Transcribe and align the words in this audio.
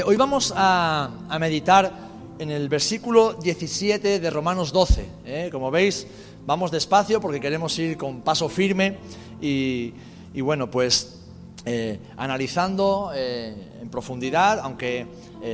Eh, 0.00 0.02
hoy 0.02 0.16
vamos 0.16 0.50
a, 0.56 1.10
meditar 1.38 1.92
en 2.38 2.50
el 2.50 2.70
versículo 2.70 3.34
17 3.34 4.18
de 4.18 4.30
Romanos 4.30 4.72
12. 4.72 5.04
¿eh? 5.26 5.48
Como 5.52 5.70
veis, 5.70 6.06
vamos 6.46 6.70
despacio 6.70 7.20
porque 7.20 7.38
queremos 7.38 7.78
ir 7.78 7.98
con 7.98 8.22
paso 8.22 8.48
firme 8.48 8.96
y, 9.42 9.92
bueno, 10.40 10.70
pues 10.70 11.18
eh, 11.66 11.98
analizando 12.16 13.12
en 13.14 13.90
profundidad, 13.90 14.60
aunque 14.60 15.06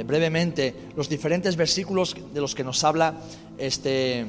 brevemente, 0.04 0.72
los 0.94 1.08
diferentes 1.08 1.56
versículos 1.56 2.14
de 2.32 2.40
los 2.40 2.54
que 2.54 2.62
nos 2.62 2.84
habla 2.84 3.14
este 3.58 4.26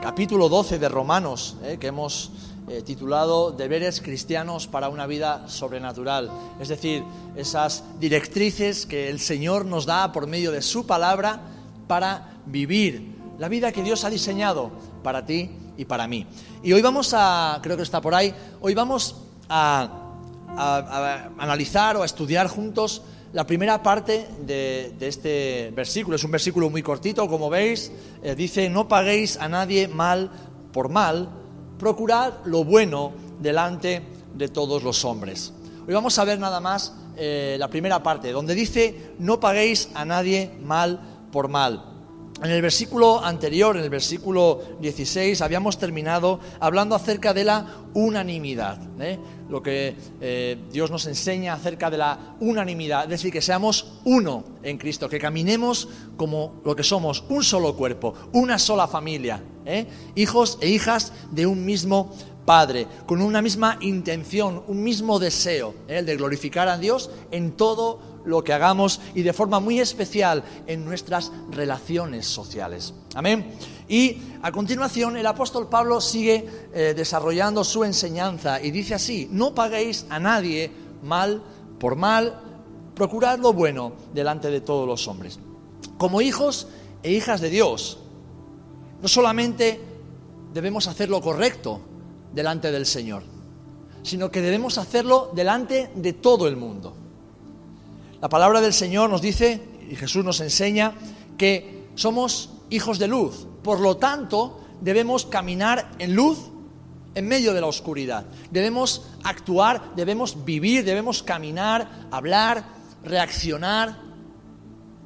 capítulo 0.00 0.48
12 0.48 0.78
de 0.78 0.88
Romanos, 0.88 1.58
que 1.78 1.88
hemos 1.88 2.32
eh, 2.70 2.82
titulado 2.82 3.50
Deberes 3.50 4.00
cristianos 4.00 4.68
para 4.68 4.88
una 4.90 5.08
vida 5.08 5.48
sobrenatural. 5.48 6.30
Es 6.60 6.68
decir, 6.68 7.02
esas 7.34 7.82
directrices 7.98 8.86
que 8.86 9.10
el 9.10 9.18
Señor 9.18 9.64
nos 9.64 9.86
da 9.86 10.12
por 10.12 10.28
medio 10.28 10.52
de 10.52 10.62
su 10.62 10.86
palabra 10.86 11.40
para 11.88 12.38
vivir 12.46 13.16
la 13.40 13.48
vida 13.48 13.72
que 13.72 13.82
Dios 13.82 14.04
ha 14.04 14.10
diseñado 14.10 14.70
para 15.02 15.26
ti 15.26 15.50
y 15.76 15.84
para 15.84 16.06
mí. 16.06 16.28
Y 16.62 16.72
hoy 16.72 16.80
vamos 16.80 17.12
a, 17.12 17.58
creo 17.60 17.76
que 17.76 17.82
está 17.82 18.00
por 18.00 18.14
ahí, 18.14 18.32
hoy 18.60 18.72
vamos 18.72 19.16
a, 19.48 20.06
analizar 21.38 21.96
o 21.96 22.02
a 22.02 22.06
estudiar 22.06 22.46
juntos 22.46 23.02
la 23.32 23.46
primera 23.48 23.82
parte 23.82 24.28
de, 24.46 24.94
este 25.00 25.72
versículo. 25.74 26.14
Es 26.14 26.22
un 26.22 26.30
versículo 26.30 26.70
muy 26.70 26.84
cortito, 26.84 27.28
como 27.28 27.50
veis. 27.50 27.90
Eh, 28.22 28.36
dice, 28.36 28.70
no 28.70 28.86
paguéis 28.86 29.38
a 29.38 29.48
nadie 29.48 29.88
mal 29.88 30.30
por 30.72 30.88
mal, 30.88 31.39
procurad 31.80 32.34
lo 32.44 32.62
bueno 32.62 33.12
delante 33.40 34.02
de 34.34 34.48
todos 34.48 34.82
los 34.82 35.04
hombres. 35.06 35.54
Hoy 35.88 35.94
vamos 35.94 36.18
a 36.18 36.24
ver 36.24 36.38
nada 36.38 36.60
más 36.60 36.94
eh, 37.16 37.56
la 37.58 37.68
primera 37.68 38.02
parte, 38.02 38.30
donde 38.32 38.54
dice, 38.54 39.12
no 39.18 39.40
paguéis 39.40 39.88
a 39.94 40.04
nadie 40.04 40.50
mal 40.62 41.00
por 41.32 41.48
mal. 41.48 41.86
En 42.42 42.50
el 42.50 42.60
versículo 42.62 43.24
anterior, 43.24 43.76
en 43.76 43.84
el 43.84 43.90
versículo 43.90 44.62
16, 44.80 45.40
habíamos 45.40 45.78
terminado 45.78 46.38
hablando 46.60 46.94
acerca 46.94 47.32
de 47.32 47.44
la 47.44 47.66
unanimidad, 47.94 48.78
¿eh? 49.00 49.18
lo 49.48 49.62
que 49.62 49.96
eh, 50.20 50.58
Dios 50.70 50.90
nos 50.90 51.06
enseña 51.06 51.54
acerca 51.54 51.90
de 51.90 51.98
la 51.98 52.36
unanimidad, 52.40 53.04
es 53.04 53.10
decir, 53.10 53.32
que 53.32 53.42
seamos 53.42 54.00
uno 54.04 54.44
en 54.62 54.76
Cristo, 54.78 55.08
que 55.08 55.18
caminemos 55.18 55.88
como 56.16 56.60
lo 56.64 56.76
que 56.76 56.82
somos, 56.82 57.24
un 57.30 57.42
solo 57.42 57.74
cuerpo, 57.74 58.14
una 58.32 58.58
sola 58.58 58.86
familia, 58.86 59.42
¿eh? 59.64 59.86
hijos 60.14 60.58
e 60.60 60.68
hijas 60.68 61.12
de 61.30 61.46
un 61.46 61.64
mismo 61.64 62.12
Padre, 62.44 62.88
con 63.06 63.22
una 63.22 63.42
misma 63.42 63.76
intención, 63.80 64.64
un 64.66 64.82
mismo 64.82 65.18
deseo, 65.18 65.74
el 65.86 66.04
de 66.04 66.16
glorificar 66.16 66.68
a 66.68 66.78
Dios 66.78 67.10
en 67.30 67.52
todo 67.52 68.00
lo 68.24 68.42
que 68.42 68.52
hagamos 68.52 69.00
y 69.14 69.22
de 69.22 69.32
forma 69.32 69.60
muy 69.60 69.78
especial 69.78 70.42
en 70.66 70.84
nuestras 70.84 71.30
relaciones 71.50 72.26
sociales. 72.26 72.92
Amén. 73.14 73.52
Y 73.88 74.18
a 74.42 74.50
continuación 74.52 75.16
el 75.16 75.26
apóstol 75.26 75.68
Pablo 75.68 76.00
sigue 76.00 76.44
eh, 76.72 76.94
desarrollando 76.96 77.62
su 77.62 77.84
enseñanza 77.84 78.60
y 78.60 78.70
dice 78.70 78.94
así, 78.94 79.28
no 79.30 79.54
paguéis 79.54 80.06
a 80.08 80.18
nadie 80.18 80.72
mal 81.02 81.42
por 81.78 81.96
mal, 81.96 82.40
procurad 82.94 83.38
lo 83.38 83.52
bueno 83.52 83.92
delante 84.12 84.50
de 84.50 84.60
todos 84.60 84.86
los 84.86 85.06
hombres. 85.08 85.38
Como 85.98 86.20
hijos 86.20 86.68
e 87.02 87.12
hijas 87.12 87.40
de 87.40 87.50
Dios, 87.50 87.98
no 89.02 89.08
solamente 89.08 89.80
debemos 90.52 90.86
hacer 90.86 91.08
lo 91.08 91.20
correcto 91.20 91.80
delante 92.32 92.70
del 92.70 92.86
Señor, 92.86 93.22
sino 94.02 94.30
que 94.30 94.40
debemos 94.40 94.78
hacerlo 94.78 95.30
delante 95.34 95.90
de 95.94 96.12
todo 96.12 96.48
el 96.48 96.56
mundo. 96.56 96.94
La 98.20 98.28
palabra 98.28 98.60
del 98.60 98.72
Señor 98.72 99.10
nos 99.10 99.22
dice, 99.22 99.60
y 99.88 99.96
Jesús 99.96 100.24
nos 100.24 100.40
enseña, 100.40 100.94
que 101.38 101.88
somos 101.94 102.50
hijos 102.68 102.98
de 102.98 103.08
luz. 103.08 103.46
Por 103.62 103.80
lo 103.80 103.96
tanto, 103.96 104.60
debemos 104.80 105.24
caminar 105.26 105.90
en 105.98 106.14
luz 106.14 106.38
en 107.14 107.26
medio 107.26 107.54
de 107.54 107.60
la 107.60 107.66
oscuridad. 107.66 108.26
Debemos 108.50 109.06
actuar, 109.24 109.94
debemos 109.96 110.44
vivir, 110.44 110.84
debemos 110.84 111.22
caminar, 111.22 112.06
hablar, 112.10 112.64
reaccionar, 113.02 113.98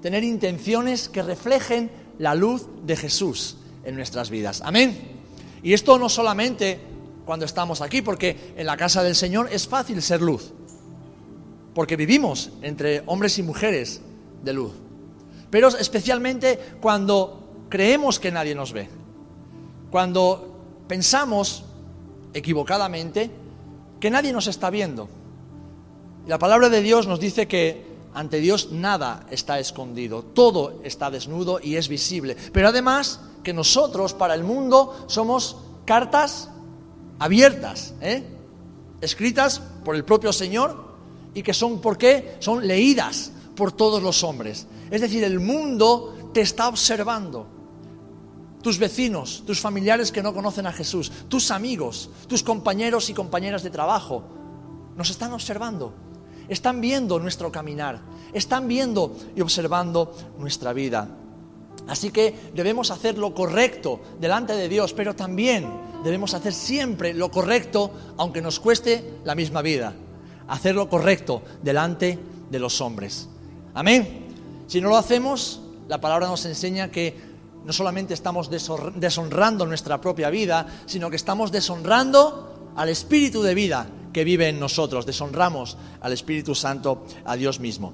tener 0.02 0.24
intenciones 0.24 1.08
que 1.08 1.22
reflejen 1.22 1.90
la 2.18 2.34
luz 2.34 2.66
de 2.84 2.96
Jesús 2.96 3.56
en 3.84 3.96
nuestras 3.96 4.30
vidas. 4.30 4.62
Amén. 4.64 5.22
Y 5.62 5.72
esto 5.72 5.98
no 5.98 6.08
solamente 6.08 6.78
cuando 7.24 7.46
estamos 7.46 7.80
aquí, 7.80 8.02
porque 8.02 8.52
en 8.56 8.66
la 8.66 8.76
casa 8.76 9.02
del 9.02 9.14
Señor 9.14 9.48
es 9.50 9.66
fácil 9.66 10.02
ser 10.02 10.20
luz 10.20 10.52
porque 11.74 11.96
vivimos 11.96 12.50
entre 12.62 13.02
hombres 13.06 13.38
y 13.38 13.42
mujeres 13.42 14.00
de 14.42 14.52
luz. 14.52 14.72
Pero 15.50 15.68
especialmente 15.68 16.58
cuando 16.80 17.66
creemos 17.68 18.20
que 18.20 18.30
nadie 18.30 18.54
nos 18.54 18.72
ve, 18.72 18.88
cuando 19.90 20.84
pensamos 20.86 21.64
equivocadamente 22.32 23.30
que 24.00 24.10
nadie 24.10 24.32
nos 24.32 24.46
está 24.46 24.70
viendo. 24.70 25.08
la 26.26 26.38
palabra 26.38 26.68
de 26.70 26.80
Dios 26.80 27.06
nos 27.06 27.20
dice 27.20 27.46
que 27.46 27.93
ante 28.14 28.38
Dios 28.38 28.70
nada 28.70 29.26
está 29.30 29.58
escondido, 29.58 30.22
todo 30.22 30.80
está 30.84 31.10
desnudo 31.10 31.58
y 31.62 31.76
es 31.76 31.88
visible. 31.88 32.36
Pero 32.52 32.68
además 32.68 33.20
que 33.42 33.52
nosotros 33.52 34.14
para 34.14 34.34
el 34.34 34.44
mundo 34.44 35.04
somos 35.08 35.56
cartas 35.84 36.48
abiertas, 37.18 37.94
¿eh? 38.00 38.24
escritas 39.00 39.60
por 39.84 39.96
el 39.96 40.04
propio 40.04 40.32
Señor 40.32 40.94
y 41.34 41.42
que 41.42 41.52
son, 41.52 41.80
¿por 41.80 41.98
qué? 41.98 42.36
Son 42.38 42.66
leídas 42.66 43.32
por 43.56 43.72
todos 43.72 44.02
los 44.02 44.22
hombres. 44.22 44.66
Es 44.90 45.00
decir, 45.00 45.24
el 45.24 45.40
mundo 45.40 46.30
te 46.32 46.40
está 46.40 46.68
observando. 46.68 47.48
Tus 48.62 48.78
vecinos, 48.78 49.42
tus 49.44 49.60
familiares 49.60 50.10
que 50.10 50.22
no 50.22 50.32
conocen 50.32 50.66
a 50.66 50.72
Jesús, 50.72 51.12
tus 51.28 51.50
amigos, 51.50 52.08
tus 52.28 52.42
compañeros 52.42 53.10
y 53.10 53.14
compañeras 53.14 53.62
de 53.62 53.70
trabajo, 53.70 54.22
nos 54.96 55.10
están 55.10 55.32
observando. 55.32 55.92
Están 56.48 56.80
viendo 56.80 57.18
nuestro 57.18 57.50
caminar, 57.50 58.00
están 58.32 58.68
viendo 58.68 59.16
y 59.34 59.40
observando 59.40 60.14
nuestra 60.38 60.72
vida. 60.72 61.08
Así 61.86 62.10
que 62.10 62.34
debemos 62.54 62.90
hacer 62.90 63.18
lo 63.18 63.34
correcto 63.34 64.00
delante 64.20 64.54
de 64.54 64.68
Dios, 64.68 64.92
pero 64.92 65.14
también 65.14 65.68
debemos 66.02 66.34
hacer 66.34 66.52
siempre 66.52 67.14
lo 67.14 67.30
correcto 67.30 67.90
aunque 68.16 68.40
nos 68.40 68.60
cueste 68.60 69.18
la 69.24 69.34
misma 69.34 69.62
vida 69.62 69.94
hacer 70.48 70.74
lo 70.74 70.88
correcto 70.88 71.42
delante 71.62 72.18
de 72.50 72.58
los 72.58 72.80
hombres. 72.80 73.28
Amén. 73.74 74.26
Si 74.66 74.80
no 74.80 74.88
lo 74.88 74.96
hacemos, 74.96 75.60
la 75.88 76.00
palabra 76.00 76.26
nos 76.26 76.44
enseña 76.46 76.90
que 76.90 77.34
no 77.64 77.72
solamente 77.72 78.14
estamos 78.14 78.50
deshonrando 78.50 79.66
nuestra 79.66 80.00
propia 80.00 80.30
vida, 80.30 80.66
sino 80.86 81.08
que 81.10 81.16
estamos 81.16 81.50
deshonrando 81.50 82.72
al 82.76 82.88
Espíritu 82.88 83.42
de 83.42 83.54
vida 83.54 83.86
que 84.14 84.24
vive 84.24 84.48
en 84.48 84.58
nosotros. 84.58 85.04
Deshonramos 85.04 85.76
al 86.00 86.12
Espíritu 86.12 86.54
Santo, 86.54 87.04
a 87.26 87.36
Dios 87.36 87.60
mismo. 87.60 87.92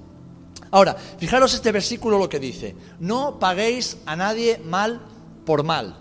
Ahora, 0.70 0.94
fijaros 0.94 1.54
este 1.54 1.72
versículo 1.72 2.19
lo 2.19 2.28
que 2.28 2.38
dice. 2.38 2.76
No 3.00 3.41
paguéis 3.41 3.98
a 4.06 4.14
nadie 4.14 4.59
mal 4.64 5.00
por 5.44 5.64
mal. 5.64 5.97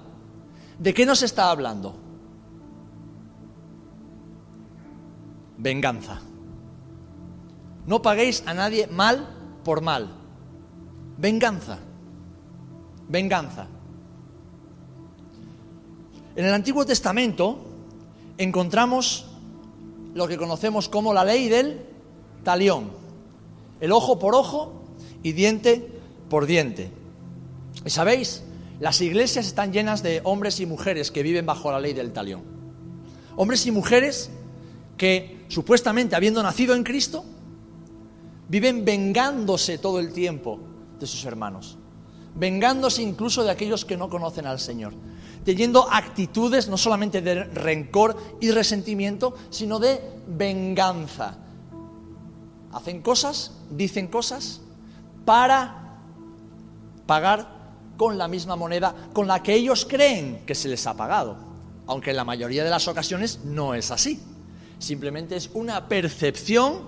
¿De 0.77 0.93
qué 0.93 1.05
nos 1.05 1.23
está 1.23 1.49
hablando? 1.49 1.95
Venganza. 5.57 6.21
No 7.87 8.01
paguéis 8.01 8.43
a 8.45 8.53
nadie 8.53 8.85
mal 8.87 9.27
por 9.63 9.81
mal. 9.81 10.09
Venganza. 11.17 11.79
Venganza. 13.07 13.67
En 16.35 16.45
el 16.45 16.53
Antiguo 16.53 16.85
Testamento 16.85 17.59
encontramos 18.37 19.28
lo 20.19 20.27
que 20.27 20.37
conocemos 20.37 20.89
como 20.89 21.13
la 21.13 21.23
ley 21.23 21.49
del 21.49 21.81
talión. 22.43 22.91
El 23.79 23.91
ojo 23.91 24.19
por 24.19 24.35
ojo 24.35 24.83
y 25.23 25.31
diente 25.31 25.87
por 26.29 26.45
diente. 26.45 26.91
Y 27.85 27.89
sabéis, 27.89 28.43
las 28.79 28.99
iglesias 29.01 29.47
están 29.47 29.71
llenas 29.71 30.03
de 30.03 30.21
hombres 30.25 30.59
y 30.59 30.65
mujeres 30.65 31.09
que 31.09 31.23
viven 31.23 31.45
bajo 31.45 31.71
la 31.71 31.79
ley 31.79 31.93
del 31.93 32.11
talión. 32.11 32.41
Hombres 33.37 33.65
y 33.65 33.71
mujeres 33.71 34.29
que 34.97 35.39
supuestamente 35.47 36.15
habiendo 36.15 36.43
nacido 36.43 36.75
en 36.75 36.83
Cristo, 36.83 37.23
viven 38.49 38.83
vengándose 38.83 39.77
todo 39.77 39.99
el 39.99 40.11
tiempo 40.11 40.59
de 40.99 41.07
sus 41.07 41.23
hermanos, 41.23 41.77
vengándose 42.35 43.01
incluso 43.01 43.43
de 43.43 43.51
aquellos 43.51 43.85
que 43.85 43.95
no 43.95 44.09
conocen 44.09 44.45
al 44.45 44.59
Señor, 44.59 44.93
teniendo 45.43 45.89
actitudes 45.91 46.67
no 46.67 46.77
solamente 46.77 47.21
de 47.21 47.43
rencor 47.43 48.17
y 48.39 48.51
resentimiento, 48.51 49.35
sino 49.49 49.79
de 49.79 50.01
venganza. 50.27 51.37
Hacen 52.71 53.01
cosas, 53.01 53.51
dicen 53.71 54.07
cosas 54.07 54.61
para 55.25 55.97
pagar 57.05 57.59
con 57.97 58.17
la 58.17 58.27
misma 58.27 58.55
moneda 58.55 58.95
con 59.13 59.27
la 59.27 59.43
que 59.43 59.53
ellos 59.53 59.85
creen 59.85 60.45
que 60.45 60.55
se 60.55 60.69
les 60.69 60.85
ha 60.87 60.95
pagado, 60.95 61.37
aunque 61.87 62.11
en 62.11 62.15
la 62.15 62.23
mayoría 62.23 62.63
de 62.63 62.69
las 62.69 62.87
ocasiones 62.87 63.39
no 63.43 63.73
es 63.73 63.91
así. 63.91 64.21
Simplemente 64.77 65.35
es 65.35 65.49
una 65.53 65.87
percepción 65.89 66.87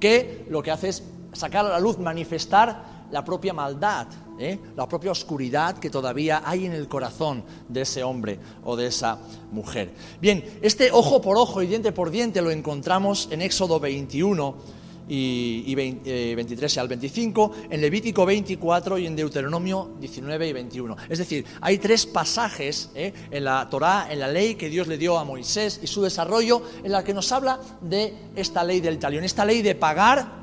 que 0.00 0.46
lo 0.48 0.62
que 0.62 0.70
hace 0.70 0.88
es 0.88 1.02
sacar 1.32 1.66
a 1.66 1.68
la 1.68 1.80
luz, 1.80 1.98
manifestar 1.98 2.84
la 3.10 3.24
propia 3.24 3.52
maldad, 3.52 4.06
¿eh? 4.38 4.58
la 4.76 4.88
propia 4.88 5.10
oscuridad 5.10 5.78
que 5.78 5.90
todavía 5.90 6.42
hay 6.44 6.66
en 6.66 6.72
el 6.72 6.88
corazón 6.88 7.44
de 7.68 7.82
ese 7.82 8.02
hombre 8.02 8.38
o 8.64 8.76
de 8.76 8.86
esa 8.86 9.18
mujer. 9.50 9.92
Bien, 10.20 10.58
este 10.62 10.90
ojo 10.92 11.20
por 11.20 11.36
ojo 11.36 11.62
y 11.62 11.66
diente 11.66 11.92
por 11.92 12.10
diente 12.10 12.42
lo 12.42 12.50
encontramos 12.50 13.28
en 13.30 13.42
Éxodo 13.42 13.80
21 13.80 14.80
y, 15.10 15.74
23 15.74 16.76
eh, 16.76 16.80
al 16.80 16.88
25, 16.88 17.52
en 17.70 17.80
Levítico 17.80 18.24
24 18.24 18.98
y 18.98 19.06
en 19.06 19.16
Deuteronomio 19.16 19.90
19 19.98 20.48
y 20.48 20.52
21. 20.52 20.96
Es 21.08 21.18
decir, 21.18 21.44
hay 21.60 21.78
tres 21.78 22.06
pasajes 22.06 22.90
¿eh? 22.94 23.12
en 23.30 23.44
la 23.44 23.68
Torá, 23.68 24.06
en 24.10 24.20
la 24.20 24.28
ley 24.28 24.54
que 24.54 24.68
Dios 24.68 24.86
le 24.86 24.98
dio 24.98 25.18
a 25.18 25.24
Moisés 25.24 25.80
y 25.82 25.88
su 25.88 26.02
desarrollo, 26.02 26.62
en 26.84 26.92
la 26.92 27.02
que 27.02 27.12
nos 27.12 27.32
habla 27.32 27.58
de 27.80 28.14
esta 28.36 28.62
ley 28.62 28.80
del 28.80 28.98
talión, 28.98 29.24
esta 29.24 29.44
ley 29.44 29.62
de 29.62 29.74
pagar 29.74 30.40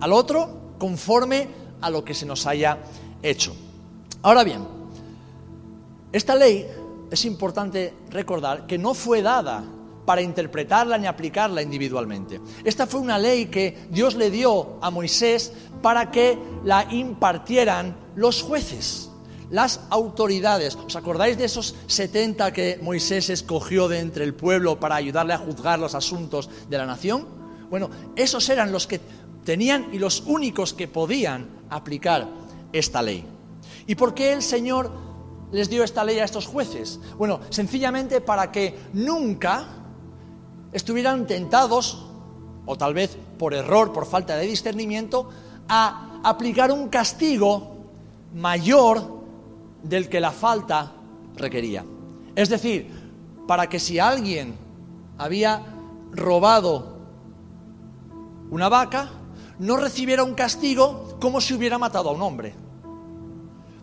al 0.00 0.12
otro 0.12 0.74
conforme 0.78 1.48
a 1.80 1.90
lo 1.90 2.04
que 2.04 2.14
se 2.14 2.26
nos 2.26 2.46
haya 2.46 2.78
hecho. 3.22 3.54
Ahora 4.22 4.44
bien, 4.44 4.66
esta 6.12 6.34
ley 6.34 6.66
es 7.10 7.24
importante 7.24 7.94
recordar 8.10 8.66
que 8.66 8.78
no 8.78 8.94
fue 8.94 9.22
dada 9.22 9.64
para 10.04 10.22
interpretarla 10.22 10.96
ni 10.96 11.06
aplicarla 11.06 11.60
individualmente. 11.60 12.40
Esta 12.64 12.86
fue 12.86 13.00
una 13.00 13.18
ley 13.18 13.46
que 13.46 13.86
Dios 13.90 14.14
le 14.14 14.30
dio 14.30 14.78
a 14.80 14.90
Moisés 14.90 15.52
para 15.82 16.10
que 16.10 16.38
la 16.64 16.86
impartieran 16.90 17.94
los 18.16 18.40
jueces, 18.40 19.10
las 19.50 19.80
autoridades. 19.90 20.76
¿Os 20.76 20.96
acordáis 20.96 21.36
de 21.36 21.44
esos 21.44 21.74
70 21.88 22.52
que 22.54 22.78
Moisés 22.82 23.28
escogió 23.28 23.86
de 23.86 23.98
entre 23.98 24.24
el 24.24 24.34
pueblo 24.34 24.80
para 24.80 24.96
ayudarle 24.96 25.34
a 25.34 25.38
juzgar 25.38 25.78
los 25.78 25.94
asuntos 25.94 26.48
de 26.70 26.78
la 26.78 26.86
nación? 26.86 27.28
Bueno, 27.68 27.90
esos 28.16 28.48
eran 28.48 28.72
los 28.72 28.86
que 28.86 29.00
tenían 29.44 29.88
y 29.92 29.98
los 29.98 30.22
únicos 30.26 30.72
que 30.72 30.88
podían 30.88 31.57
aplicar 31.70 32.28
esta 32.72 33.02
ley. 33.02 33.24
¿Y 33.86 33.94
por 33.94 34.14
qué 34.14 34.32
el 34.32 34.42
Señor 34.42 34.90
les 35.50 35.70
dio 35.70 35.82
esta 35.82 36.04
ley 36.04 36.18
a 36.18 36.24
estos 36.24 36.46
jueces? 36.46 37.00
Bueno, 37.16 37.40
sencillamente 37.50 38.20
para 38.20 38.52
que 38.52 38.78
nunca 38.92 39.66
estuvieran 40.72 41.26
tentados, 41.26 42.06
o 42.66 42.76
tal 42.76 42.94
vez 42.94 43.16
por 43.38 43.54
error, 43.54 43.92
por 43.92 44.06
falta 44.06 44.36
de 44.36 44.46
discernimiento, 44.46 45.30
a 45.68 46.20
aplicar 46.22 46.70
un 46.72 46.88
castigo 46.88 47.76
mayor 48.34 49.22
del 49.82 50.08
que 50.08 50.20
la 50.20 50.32
falta 50.32 50.92
requería. 51.36 51.84
Es 52.34 52.48
decir, 52.48 52.90
para 53.46 53.68
que 53.68 53.78
si 53.78 53.98
alguien 53.98 54.54
había 55.16 55.62
robado 56.12 56.98
una 58.50 58.68
vaca, 58.68 59.10
no 59.58 59.76
recibiera 59.76 60.22
un 60.24 60.34
castigo 60.34 61.16
como 61.20 61.40
si 61.40 61.54
hubiera 61.54 61.78
matado 61.78 62.10
a 62.10 62.12
un 62.12 62.22
hombre. 62.22 62.54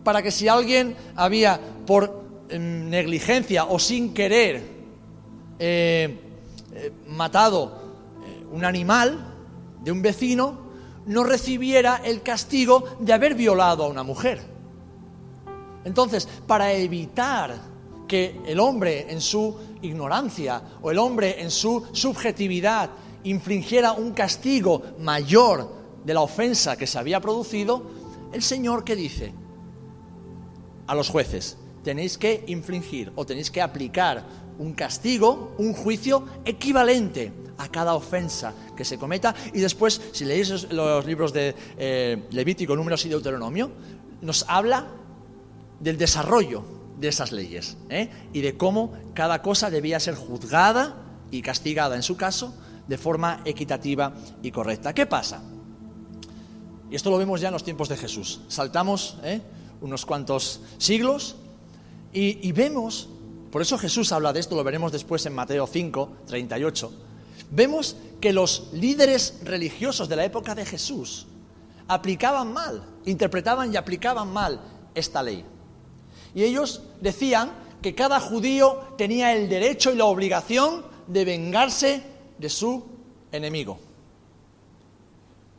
Para 0.04 0.22
que 0.22 0.32
si 0.32 0.48
alguien 0.48 0.96
había 1.16 1.60
por 1.86 2.24
em, 2.50 2.90
negligencia 2.90 3.66
o 3.66 3.80
sin 3.80 4.14
querer 4.14 4.64
eh, 5.60 6.20
eh, 6.74 6.92
matado 7.08 7.82
eh, 8.26 8.46
un 8.52 8.64
animal 8.64 9.34
de 9.82 9.92
un 9.92 10.02
vecino, 10.02 10.66
no 11.08 11.24
recibiera 11.24 12.02
el 12.04 12.22
castigo 12.22 12.84
de 13.00 13.14
haber 13.14 13.36
violado 13.36 13.84
a 13.84 13.88
una 13.88 14.04
mujer. 14.04 14.42
Entonces, 15.84 16.28
para 16.48 16.74
evitar 16.74 17.76
que 18.08 18.42
el 18.46 18.60
hombre 18.60 19.08
en 19.10 19.22
su 19.22 19.56
ignorancia 19.82 20.62
o 20.82 20.92
el 20.92 20.98
hombre 20.98 21.42
en 21.42 21.52
su 21.52 21.86
subjetividad 21.92 22.90
infringiera 23.26 23.92
un 23.92 24.14
castigo 24.14 24.82
mayor 25.00 25.70
de 26.04 26.14
la 26.14 26.22
ofensa 26.22 26.78
que 26.78 26.88
se 26.88 26.98
había 26.98 27.20
producido, 27.20 27.84
el 28.32 28.42
Señor 28.42 28.84
que 28.84 28.96
dice 28.96 29.34
a 30.88 30.96
los 30.96 31.10
jueces, 31.10 31.58
tenéis 31.84 32.18
que 32.18 32.44
infringir 32.48 33.12
o 33.16 33.26
tenéis 33.26 33.52
que 33.52 33.62
aplicar 33.62 34.24
un 34.58 34.74
castigo, 34.74 35.54
un 35.58 35.74
juicio 35.74 36.26
equivalente 36.46 37.32
a 37.58 37.70
cada 37.70 37.96
ofensa 37.96 38.54
que 38.76 38.86
se 38.86 38.98
cometa. 38.98 39.36
Y 39.54 39.60
después, 39.60 40.02
si 40.12 40.26
leéis 40.26 40.72
los 40.72 41.06
libros 41.06 41.34
de 41.34 41.56
eh, 41.78 42.24
Levítico, 42.32 42.76
Números 42.76 43.06
y 43.06 43.10
Deuteronomio, 43.10 43.72
nos 44.22 44.46
habla 44.48 44.88
del 45.80 45.98
desarrollo 45.98 46.64
de 47.00 47.10
esas 47.10 47.32
leyes 47.32 47.78
¿eh? 47.90 48.10
y 48.32 48.42
de 48.42 48.56
cómo 48.56 48.94
cada 49.14 49.42
cosa 49.42 49.70
debía 49.70 50.00
ser 50.00 50.16
juzgada 50.16 50.96
y 51.32 51.42
castigada, 51.42 51.96
en 51.96 52.04
su 52.04 52.16
caso, 52.16 52.54
de 52.88 52.98
forma 52.98 53.42
equitativa 53.46 54.14
y 54.42 54.52
correcta. 54.52 54.94
¿Qué 54.94 55.06
pasa? 55.06 55.42
Y 56.90 56.96
esto 56.96 57.10
lo 57.10 57.18
vemos 57.18 57.42
ya 57.42 57.48
en 57.48 57.54
los 57.54 57.64
tiempos 57.64 57.90
de 57.90 57.98
Jesús. 57.98 58.42
Saltamos 58.48 59.18
¿eh? 59.24 59.42
unos 59.82 60.06
cuantos 60.06 60.62
siglos 60.78 61.36
y 62.14 62.52
vemos 62.54 63.10
por 63.56 63.62
eso 63.62 63.78
Jesús 63.78 64.12
habla 64.12 64.34
de 64.34 64.42
esto, 64.42 64.54
lo 64.54 64.66
veremos 64.66 64.92
después 64.92 65.26
en 65.26 65.34
Mateo 65.34 65.66
5, 65.66 66.10
38. 66.28 66.92
Vemos 67.52 67.96
que 68.20 68.34
los 68.34 68.68
líderes 68.74 69.40
religiosos 69.46 70.10
de 70.10 70.18
la 70.18 70.26
época 70.26 70.54
de 70.56 70.66
Jesús 70.66 71.26
aplicaban 71.88 72.52
mal, 72.52 72.84
interpretaban 73.06 73.72
y 73.72 73.78
aplicaban 73.78 74.28
mal 74.28 74.60
esta 74.94 75.24
ley. 75.24 75.46
Y 76.34 76.44
ellos 76.44 76.82
decían 77.00 77.54
que 77.82 77.96
cada 77.96 78.20
judío 78.20 78.78
tenía 78.98 79.34
el 79.34 79.48
derecho 79.48 79.94
y 79.94 79.96
la 79.96 80.04
obligación 80.04 80.84
de 81.08 81.24
vengarse 81.24 82.04
de 82.38 82.50
su 82.50 82.84
enemigo. 83.32 83.80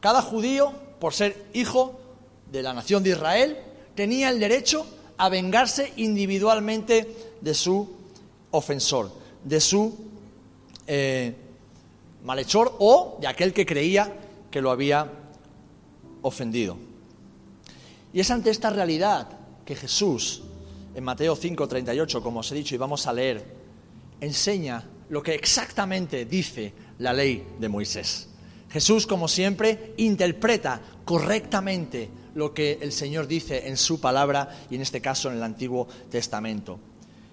Cada 0.00 0.22
judío, 0.22 0.72
por 1.00 1.14
ser 1.14 1.46
hijo 1.52 1.98
de 2.50 2.62
la 2.62 2.72
nación 2.72 3.02
de 3.02 3.10
Israel, 3.10 3.56
tenía 3.94 4.30
el 4.30 4.38
derecho 4.38 4.86
a 5.18 5.28
vengarse 5.28 5.92
individualmente 5.96 7.32
de 7.40 7.54
su 7.54 7.88
ofensor, 8.50 9.10
de 9.42 9.60
su 9.60 9.96
eh, 10.86 11.34
malhechor 12.24 12.76
o 12.78 13.18
de 13.20 13.26
aquel 13.26 13.52
que 13.52 13.66
creía 13.66 14.12
que 14.50 14.60
lo 14.60 14.70
había 14.70 15.10
ofendido. 16.22 16.76
Y 18.12 18.20
es 18.20 18.30
ante 18.30 18.50
esta 18.50 18.70
realidad 18.70 19.28
que 19.64 19.74
Jesús, 19.74 20.42
en 20.94 21.04
Mateo 21.04 21.36
5:38, 21.36 22.22
como 22.22 22.40
os 22.40 22.52
he 22.52 22.54
dicho 22.54 22.74
y 22.74 22.78
vamos 22.78 23.06
a 23.06 23.12
leer, 23.12 23.44
enseña 24.20 24.84
lo 25.08 25.22
que 25.22 25.34
exactamente 25.34 26.24
dice 26.24 26.72
la 26.98 27.12
ley 27.12 27.46
de 27.58 27.68
Moisés. 27.68 28.28
Jesús, 28.70 29.06
como 29.06 29.28
siempre, 29.28 29.94
interpreta 29.96 30.80
correctamente 31.04 32.10
lo 32.34 32.52
que 32.52 32.78
el 32.80 32.92
Señor 32.92 33.26
dice 33.26 33.68
en 33.68 33.76
su 33.76 34.00
palabra 34.00 34.66
y 34.70 34.74
en 34.74 34.82
este 34.82 35.00
caso 35.00 35.30
en 35.30 35.36
el 35.36 35.42
Antiguo 35.42 35.88
Testamento. 36.10 36.78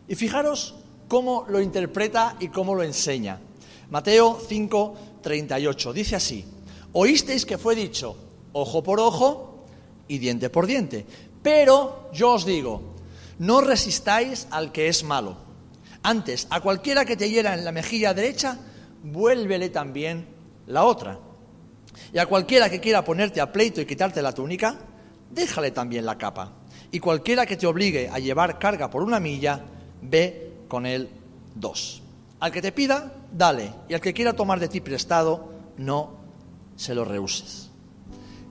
Y 0.07 0.15
fijaros 0.15 0.75
cómo 1.07 1.45
lo 1.49 1.59
interpreta 1.59 2.37
y 2.39 2.47
cómo 2.47 2.75
lo 2.75 2.83
enseña. 2.83 3.39
Mateo 3.89 4.39
5, 4.47 4.95
38 5.21 5.93
dice 5.93 6.15
así, 6.15 6.45
oísteis 6.93 7.45
que 7.45 7.57
fue 7.57 7.75
dicho 7.75 8.15
ojo 8.53 8.83
por 8.83 8.99
ojo 8.99 9.65
y 10.07 10.19
diente 10.19 10.49
por 10.49 10.65
diente, 10.65 11.05
pero 11.41 12.09
yo 12.13 12.33
os 12.33 12.45
digo, 12.45 12.81
no 13.39 13.61
resistáis 13.61 14.47
al 14.51 14.71
que 14.71 14.87
es 14.87 15.03
malo. 15.03 15.37
Antes, 16.03 16.47
a 16.49 16.59
cualquiera 16.59 17.05
que 17.05 17.15
te 17.15 17.29
hiera 17.29 17.53
en 17.53 17.63
la 17.63 17.71
mejilla 17.71 18.13
derecha, 18.13 18.59
vuélvele 19.03 19.69
también 19.69 20.27
la 20.67 20.83
otra. 20.83 21.19
Y 22.11 22.17
a 22.17 22.25
cualquiera 22.25 22.69
que 22.69 22.81
quiera 22.81 23.03
ponerte 23.03 23.39
a 23.39 23.51
pleito 23.51 23.79
y 23.79 23.85
quitarte 23.85 24.21
la 24.21 24.33
túnica, 24.33 24.77
déjale 25.31 25.71
también 25.71 26.05
la 26.05 26.17
capa. 26.17 26.51
Y 26.91 26.99
cualquiera 26.99 27.45
que 27.45 27.57
te 27.57 27.67
obligue 27.67 28.09
a 28.09 28.19
llevar 28.19 28.59
carga 28.59 28.89
por 28.89 29.01
una 29.01 29.19
milla, 29.19 29.61
ve 30.01 30.51
con 30.67 30.85
él 30.85 31.09
dos. 31.55 32.01
Al 32.39 32.51
que 32.51 32.61
te 32.61 32.71
pida, 32.71 33.13
dale, 33.31 33.73
y 33.87 33.93
al 33.93 34.01
que 34.01 34.13
quiera 34.13 34.33
tomar 34.33 34.59
de 34.59 34.67
ti 34.67 34.81
prestado, 34.81 35.53
no 35.77 36.17
se 36.75 36.93
lo 36.93 37.05
rehuses. 37.05 37.69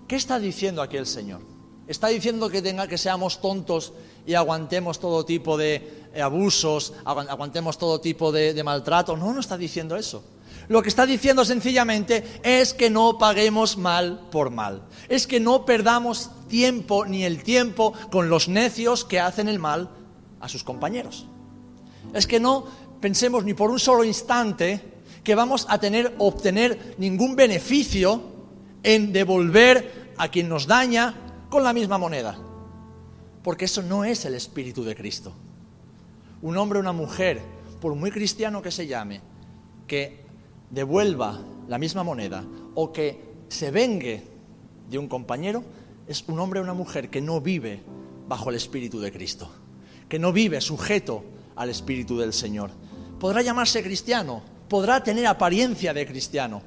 ¿Qué 0.08 0.16
está 0.16 0.38
diciendo 0.38 0.82
aquí 0.82 0.96
el 0.96 1.06
Señor? 1.06 1.40
¿Está 1.86 2.08
diciendo 2.08 2.48
que, 2.48 2.62
tenga, 2.62 2.86
que 2.86 2.96
seamos 2.96 3.40
tontos 3.40 3.92
y 4.26 4.34
aguantemos 4.34 4.98
todo 4.98 5.24
tipo 5.24 5.56
de 5.56 6.06
eh, 6.14 6.22
abusos, 6.22 6.92
aguantemos 7.04 7.78
todo 7.78 8.00
tipo 8.00 8.32
de, 8.32 8.54
de 8.54 8.64
maltrato? 8.64 9.16
No, 9.16 9.32
no 9.32 9.40
está 9.40 9.56
diciendo 9.56 9.96
eso. 9.96 10.22
Lo 10.68 10.82
que 10.82 10.88
está 10.88 11.06
diciendo 11.06 11.44
sencillamente 11.44 12.24
es 12.42 12.72
que 12.72 12.88
no 12.88 13.18
paguemos 13.18 13.76
mal 13.76 14.28
por 14.30 14.50
mal. 14.50 14.82
Es 15.08 15.26
que 15.26 15.40
no 15.40 15.64
perdamos 15.64 16.30
tiempo 16.48 17.04
ni 17.04 17.24
el 17.24 17.42
tiempo 17.42 17.92
con 18.10 18.28
los 18.28 18.48
necios 18.48 19.04
que 19.04 19.18
hacen 19.18 19.48
el 19.48 19.58
mal 19.58 19.90
a 20.40 20.48
sus 20.48 20.62
compañeros 20.62 21.26
es 22.12 22.26
que 22.26 22.40
no 22.40 22.64
pensemos 23.00 23.44
ni 23.44 23.54
por 23.54 23.70
un 23.70 23.78
solo 23.78 24.04
instante 24.04 24.80
que 25.24 25.34
vamos 25.34 25.66
a 25.68 25.78
tener 25.78 26.14
obtener 26.18 26.96
ningún 26.98 27.36
beneficio 27.36 28.22
en 28.82 29.12
devolver 29.12 30.12
a 30.18 30.28
quien 30.28 30.48
nos 30.48 30.66
daña 30.66 31.14
con 31.48 31.62
la 31.62 31.72
misma 31.72 31.98
moneda. 31.98 32.36
Porque 33.42 33.64
eso 33.64 33.82
no 33.82 34.04
es 34.04 34.24
el 34.24 34.34
espíritu 34.34 34.84
de 34.84 34.94
Cristo. 34.94 35.32
Un 36.42 36.56
hombre 36.56 36.78
o 36.78 36.82
una 36.82 36.92
mujer, 36.92 37.40
por 37.80 37.94
muy 37.94 38.10
cristiano 38.10 38.62
que 38.62 38.70
se 38.70 38.86
llame, 38.86 39.20
que 39.86 40.24
devuelva 40.70 41.40
la 41.68 41.78
misma 41.78 42.02
moneda 42.02 42.44
o 42.74 42.92
que 42.92 43.32
se 43.48 43.70
vengue 43.70 44.22
de 44.88 44.98
un 44.98 45.08
compañero 45.08 45.64
es 46.06 46.24
un 46.26 46.40
hombre 46.40 46.60
o 46.60 46.62
una 46.62 46.74
mujer 46.74 47.10
que 47.10 47.20
no 47.20 47.40
vive 47.40 47.82
bajo 48.28 48.50
el 48.50 48.56
Espíritu 48.56 49.00
de 49.00 49.12
Cristo, 49.12 49.50
que 50.08 50.18
no 50.18 50.32
vive 50.32 50.60
sujeto 50.60 51.24
al 51.56 51.70
Espíritu 51.70 52.18
del 52.18 52.32
Señor. 52.32 52.70
Podrá 53.18 53.42
llamarse 53.42 53.82
cristiano, 53.82 54.42
podrá 54.68 55.02
tener 55.02 55.26
apariencia 55.26 55.92
de 55.92 56.06
cristiano, 56.06 56.62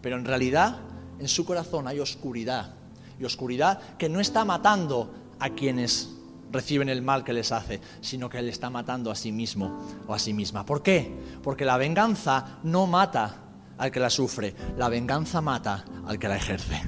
pero 0.00 0.16
en 0.16 0.24
realidad 0.24 0.80
en 1.18 1.28
su 1.28 1.44
corazón 1.44 1.86
hay 1.86 2.00
oscuridad, 2.00 2.74
y 3.18 3.24
oscuridad 3.24 3.96
que 3.96 4.08
no 4.08 4.20
está 4.20 4.44
matando 4.44 5.14
a 5.42 5.50
quienes 5.50 6.08
reciben 6.52 6.88
el 6.88 7.02
mal 7.02 7.24
que 7.24 7.32
les 7.32 7.50
hace, 7.50 7.80
sino 8.00 8.30
que 8.30 8.40
le 8.40 8.50
está 8.50 8.70
matando 8.70 9.10
a 9.10 9.16
sí 9.16 9.32
mismo 9.32 9.76
o 10.06 10.14
a 10.14 10.18
sí 10.18 10.32
misma. 10.32 10.64
¿Por 10.64 10.82
qué? 10.82 11.10
Porque 11.42 11.64
la 11.64 11.76
venganza 11.76 12.58
no 12.62 12.86
mata 12.86 13.38
al 13.76 13.90
que 13.90 13.98
la 13.98 14.08
sufre, 14.08 14.54
la 14.76 14.88
venganza 14.88 15.40
mata 15.40 15.84
al 16.06 16.18
que 16.18 16.28
la 16.28 16.36
ejerce. 16.36 16.80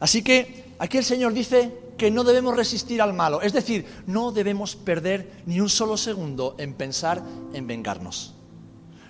Así 0.00 0.22
que 0.22 0.74
aquí 0.78 0.98
el 0.98 1.04
Señor 1.04 1.32
dice 1.32 1.94
que 1.96 2.10
no 2.10 2.24
debemos 2.24 2.54
resistir 2.54 3.00
al 3.00 3.14
malo, 3.14 3.40
es 3.40 3.54
decir, 3.54 3.86
no 4.06 4.30
debemos 4.30 4.76
perder 4.76 5.42
ni 5.46 5.60
un 5.60 5.70
solo 5.70 5.96
segundo 5.96 6.56
en 6.58 6.74
pensar 6.74 7.22
en 7.54 7.66
vengarnos. 7.66 8.34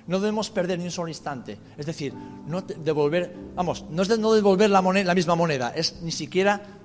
No 0.06 0.20
debemos 0.20 0.48
perder 0.48 0.78
ni 0.78 0.87
un 0.87 0.90
solo 0.90 1.08
instante, 1.08 1.58
es 1.76 1.84
decir, 1.84 2.14
no 2.46 2.62
devolver, 2.62 3.34
vamos, 3.54 3.84
no 3.90 4.00
es 4.00 4.08
de 4.08 4.16
no 4.16 4.32
devolver 4.32 4.70
la, 4.70 4.80
la 4.80 5.14
misma 5.14 5.34
moneda, 5.34 5.70
es 5.76 6.00
ni 6.00 6.12
siquiera 6.12 6.77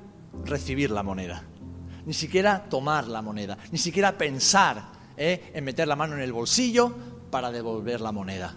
recibir 0.45 0.91
la 0.91 1.03
moneda, 1.03 1.43
ni 2.05 2.13
siquiera 2.13 2.65
tomar 2.69 3.07
la 3.07 3.21
moneda, 3.21 3.57
ni 3.71 3.77
siquiera 3.77 4.17
pensar 4.17 4.83
¿eh? 5.17 5.51
en 5.53 5.63
meter 5.63 5.87
la 5.87 5.95
mano 5.95 6.15
en 6.15 6.21
el 6.21 6.33
bolsillo 6.33 6.93
para 7.29 7.51
devolver 7.51 8.01
la 8.01 8.11
moneda. 8.11 8.55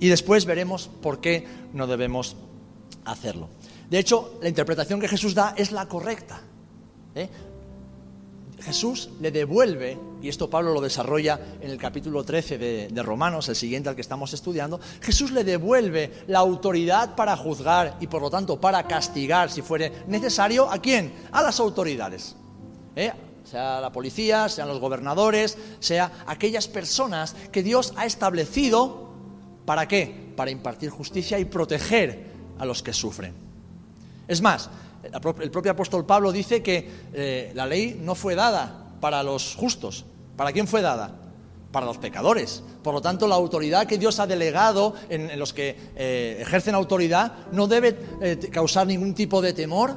Y 0.00 0.08
después 0.08 0.44
veremos 0.44 0.88
por 1.02 1.20
qué 1.20 1.46
no 1.72 1.86
debemos 1.86 2.36
hacerlo. 3.04 3.48
De 3.90 3.98
hecho, 3.98 4.38
la 4.42 4.48
interpretación 4.48 5.00
que 5.00 5.08
Jesús 5.08 5.34
da 5.34 5.54
es 5.56 5.72
la 5.72 5.86
correcta. 5.86 6.40
¿eh? 7.14 7.28
Jesús 8.60 9.10
le 9.20 9.30
devuelve, 9.30 9.98
y 10.20 10.28
esto 10.28 10.50
Pablo 10.50 10.72
lo 10.72 10.80
desarrolla 10.80 11.38
en 11.60 11.70
el 11.70 11.78
capítulo 11.78 12.24
13 12.24 12.58
de, 12.58 13.02
Romanos, 13.02 13.48
el 13.48 13.56
siguiente 13.56 13.88
al 13.88 13.94
que 13.94 14.00
estamos 14.00 14.32
estudiando, 14.32 14.80
Jesús 15.00 15.30
le 15.30 15.44
devuelve 15.44 16.24
la 16.26 16.40
autoridad 16.40 17.14
para 17.14 17.36
juzgar 17.36 17.96
y 18.00 18.08
por 18.08 18.20
lo 18.20 18.30
tanto 18.30 18.60
para 18.60 18.82
castigar, 18.86 19.50
si 19.50 19.62
fuere 19.62 19.92
necesario, 20.08 20.70
¿a 20.70 20.78
quién? 20.78 21.12
A 21.30 21.42
las 21.42 21.60
autoridades. 21.60 22.34
¿eh? 22.96 23.12
Sea 23.44 23.80
la 23.80 23.92
policía, 23.92 24.48
sean 24.48 24.68
los 24.68 24.80
gobernadores, 24.80 25.56
sea 25.78 26.24
aquellas 26.26 26.68
personas 26.68 27.34
que 27.52 27.62
Dios 27.62 27.94
ha 27.96 28.06
establecido, 28.06 29.12
¿para 29.64 29.86
qué? 29.86 30.32
Para 30.36 30.50
impartir 30.50 30.90
justicia 30.90 31.38
y 31.38 31.44
proteger 31.44 32.26
a 32.58 32.66
los 32.66 32.82
que 32.82 32.92
sufren. 32.92 33.34
Es 34.26 34.42
más, 34.42 34.68
el 35.40 35.50
propio 35.50 35.72
apóstol 35.72 36.06
Pablo 36.06 36.32
dice 36.32 36.62
que 36.62 36.88
eh, 37.12 37.52
la 37.54 37.66
ley 37.66 38.00
no 38.02 38.14
fue 38.14 38.34
dada 38.34 38.88
para 39.00 39.22
los 39.22 39.54
justos. 39.56 40.04
¿Para 40.36 40.52
quién 40.52 40.68
fue 40.68 40.82
dada? 40.82 41.14
Para 41.72 41.86
los 41.86 41.98
pecadores. 41.98 42.62
Por 42.82 42.94
lo 42.94 43.00
tanto, 43.00 43.26
la 43.26 43.34
autoridad 43.34 43.86
que 43.86 43.98
Dios 43.98 44.20
ha 44.20 44.26
delegado 44.26 44.94
en, 45.08 45.38
los 45.38 45.52
que 45.52 45.76
eh, 45.96 46.38
ejercen 46.40 46.74
autoridad 46.74 47.32
no 47.52 47.66
debe 47.66 47.98
eh, 48.22 48.38
causar 48.52 48.86
ningún 48.86 49.14
tipo 49.14 49.42
de 49.42 49.52
temor 49.52 49.96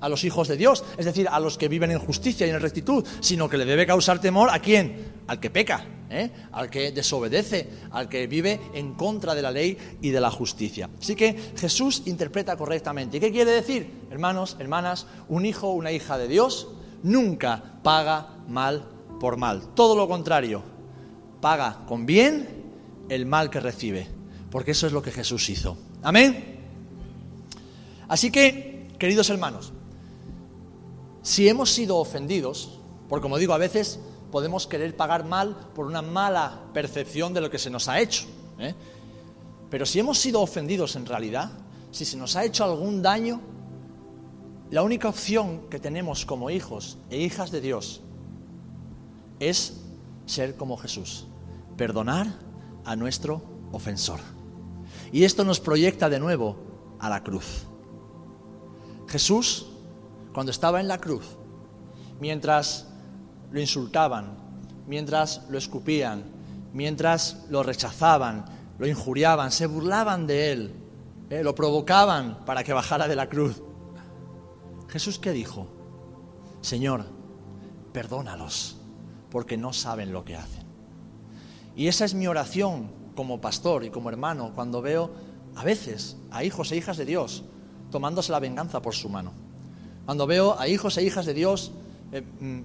a 0.00 0.08
los 0.08 0.24
hijos 0.24 0.48
de 0.48 0.56
Dios, 0.56 0.84
es 0.98 1.04
decir, 1.04 1.28
a 1.28 1.40
los 1.40 1.58
que 1.58 1.68
viven 1.68 1.90
en 1.90 1.98
justicia 1.98 2.46
y 2.46 2.50
en 2.50 2.60
rectitud, 2.60 3.04
sino 3.20 3.48
que 3.48 3.56
le 3.56 3.64
debe 3.64 3.86
causar 3.86 4.20
temor 4.20 4.50
a 4.50 4.58
quién? 4.58 5.12
Al 5.26 5.40
que 5.40 5.50
peca, 5.50 5.84
¿eh? 6.10 6.30
al 6.52 6.70
que 6.70 6.92
desobedece, 6.92 7.68
al 7.90 8.08
que 8.08 8.26
vive 8.26 8.60
en 8.74 8.94
contra 8.94 9.34
de 9.34 9.42
la 9.42 9.50
ley 9.50 9.76
y 10.02 10.10
de 10.10 10.20
la 10.20 10.30
justicia. 10.30 10.88
Así 11.00 11.16
que 11.16 11.52
Jesús 11.56 12.02
interpreta 12.06 12.56
correctamente. 12.56 13.16
¿Y 13.16 13.20
qué 13.20 13.32
quiere 13.32 13.50
decir, 13.50 13.90
hermanos, 14.10 14.56
hermanas? 14.58 15.06
Un 15.28 15.46
hijo 15.46 15.70
una 15.70 15.92
hija 15.92 16.18
de 16.18 16.28
Dios 16.28 16.68
nunca 17.02 17.80
paga 17.82 18.36
mal 18.48 18.84
por 19.20 19.36
mal. 19.36 19.74
Todo 19.74 19.96
lo 19.96 20.08
contrario, 20.08 20.62
paga 21.40 21.84
con 21.86 22.06
bien 22.06 22.48
el 23.08 23.26
mal 23.26 23.50
que 23.50 23.60
recibe, 23.60 24.08
porque 24.50 24.72
eso 24.72 24.86
es 24.86 24.92
lo 24.92 25.02
que 25.02 25.12
Jesús 25.12 25.48
hizo. 25.48 25.76
Amén. 26.02 26.56
Así 28.08 28.30
que, 28.30 28.88
queridos 28.98 29.30
hermanos, 29.30 29.72
si 31.26 31.48
hemos 31.48 31.72
sido 31.72 31.96
ofendidos, 31.96 32.78
porque 33.08 33.24
como 33.24 33.36
digo, 33.36 33.52
a 33.52 33.58
veces 33.58 33.98
podemos 34.30 34.68
querer 34.68 34.96
pagar 34.96 35.24
mal 35.24 35.56
por 35.74 35.86
una 35.86 36.00
mala 36.00 36.66
percepción 36.72 37.34
de 37.34 37.40
lo 37.40 37.50
que 37.50 37.58
se 37.58 37.68
nos 37.68 37.88
ha 37.88 37.98
hecho. 37.98 38.26
¿eh? 38.60 38.76
Pero 39.68 39.84
si 39.86 39.98
hemos 39.98 40.18
sido 40.18 40.40
ofendidos 40.40 40.94
en 40.94 41.04
realidad, 41.04 41.50
si 41.90 42.04
se 42.04 42.16
nos 42.16 42.36
ha 42.36 42.44
hecho 42.44 42.62
algún 42.62 43.02
daño, 43.02 43.40
la 44.70 44.84
única 44.84 45.08
opción 45.08 45.68
que 45.68 45.80
tenemos 45.80 46.24
como 46.24 46.48
hijos 46.48 46.96
e 47.10 47.18
hijas 47.18 47.50
de 47.50 47.60
Dios 47.60 48.02
es 49.40 49.80
ser 50.26 50.54
como 50.54 50.76
Jesús, 50.76 51.26
perdonar 51.76 52.28
a 52.84 52.94
nuestro 52.94 53.42
ofensor. 53.72 54.20
Y 55.10 55.24
esto 55.24 55.42
nos 55.42 55.58
proyecta 55.58 56.08
de 56.08 56.20
nuevo 56.20 56.56
a 57.00 57.10
la 57.10 57.24
cruz. 57.24 57.64
Jesús 59.08 59.66
cuando 60.36 60.50
estaba 60.50 60.80
en 60.80 60.88
la 60.88 60.98
cruz, 60.98 61.38
mientras 62.20 62.88
lo 63.50 63.58
insultaban, 63.58 64.36
mientras 64.86 65.48
lo 65.48 65.56
escupían, 65.56 66.24
mientras 66.74 67.46
lo 67.48 67.62
rechazaban, 67.62 68.44
lo 68.78 68.86
injuriaban, 68.86 69.50
se 69.50 69.64
burlaban 69.64 70.26
de 70.26 70.52
él, 70.52 70.74
eh, 71.30 71.42
lo 71.42 71.54
provocaban 71.54 72.44
para 72.44 72.64
que 72.64 72.74
bajara 72.74 73.08
de 73.08 73.16
la 73.16 73.30
cruz. 73.30 73.62
Jesús 74.88 75.18
qué 75.18 75.32
dijo? 75.32 75.68
Señor, 76.60 77.06
perdónalos, 77.94 78.76
porque 79.30 79.56
no 79.56 79.72
saben 79.72 80.12
lo 80.12 80.22
que 80.26 80.36
hacen. 80.36 80.66
Y 81.74 81.88
esa 81.88 82.04
es 82.04 82.12
mi 82.12 82.26
oración 82.26 82.90
como 83.14 83.40
pastor 83.40 83.84
y 83.84 83.90
como 83.90 84.10
hermano 84.10 84.52
cuando 84.54 84.82
veo 84.82 85.12
a 85.54 85.64
veces 85.64 86.18
a 86.30 86.44
hijos 86.44 86.72
e 86.72 86.76
hijas 86.76 86.98
de 86.98 87.06
Dios 87.06 87.42
tomándose 87.90 88.32
la 88.32 88.38
venganza 88.38 88.82
por 88.82 88.94
su 88.94 89.08
mano 89.08 89.45
cuando 90.06 90.26
veo 90.26 90.58
a 90.58 90.68
hijos 90.68 90.96
e 90.96 91.02
hijas 91.02 91.26
de 91.26 91.34
Dios 91.34 91.72
eh, 92.12 92.22
mm, 92.22 92.60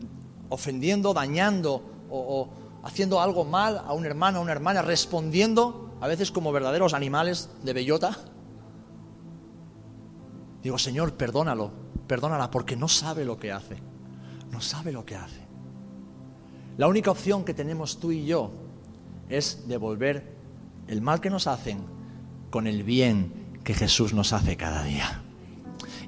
ofendiendo, 0.50 1.13
dañando 1.13 1.83
o, 2.10 2.50
haciendo 2.83 3.19
algo 3.19 3.45
mal 3.45 3.79
a 3.86 3.93
un 3.93 4.05
hermano, 4.05 4.39
a 4.39 4.41
una 4.41 4.51
hermana, 4.51 4.81
respondiendo 4.81 5.91
a 6.00 6.07
veces 6.07 6.31
como 6.31 6.51
verdaderos 6.51 6.93
animales 6.93 7.50
de 7.63 7.74
bellota, 7.74 8.17
digo, 10.62 10.77
Señor, 10.77 11.13
perdónalo, 11.13 11.71
perdónala, 12.07 12.51
porque 12.51 12.75
no 12.75 12.88
sabe 12.88 13.25
lo 13.25 13.38
que 13.38 13.51
hace, 13.51 13.77
no 14.51 14.62
sabe 14.62 14.91
lo 14.91 15.05
que 15.05 15.15
hace. 15.15 15.41
La 16.77 16.88
única 16.88 17.12
opción 17.12 17.43
que 17.43 17.53
tenemos 17.53 18.00
tú 18.00 18.12
y 18.12 18.25
yo 18.25 18.51
es 19.29 19.67
devolver 19.67 20.36
el 20.88 21.01
mal 21.01 21.21
que 21.21 21.29
nos 21.29 21.48
hacen 21.48 21.79
con 22.50 22.67
el 22.67 22.83
bien 22.83 23.60
que 23.63 23.74
Jesús 23.74 24.13
nos 24.13 24.33
hace 24.33 24.57
cada 24.57 24.83
día. 24.83 25.21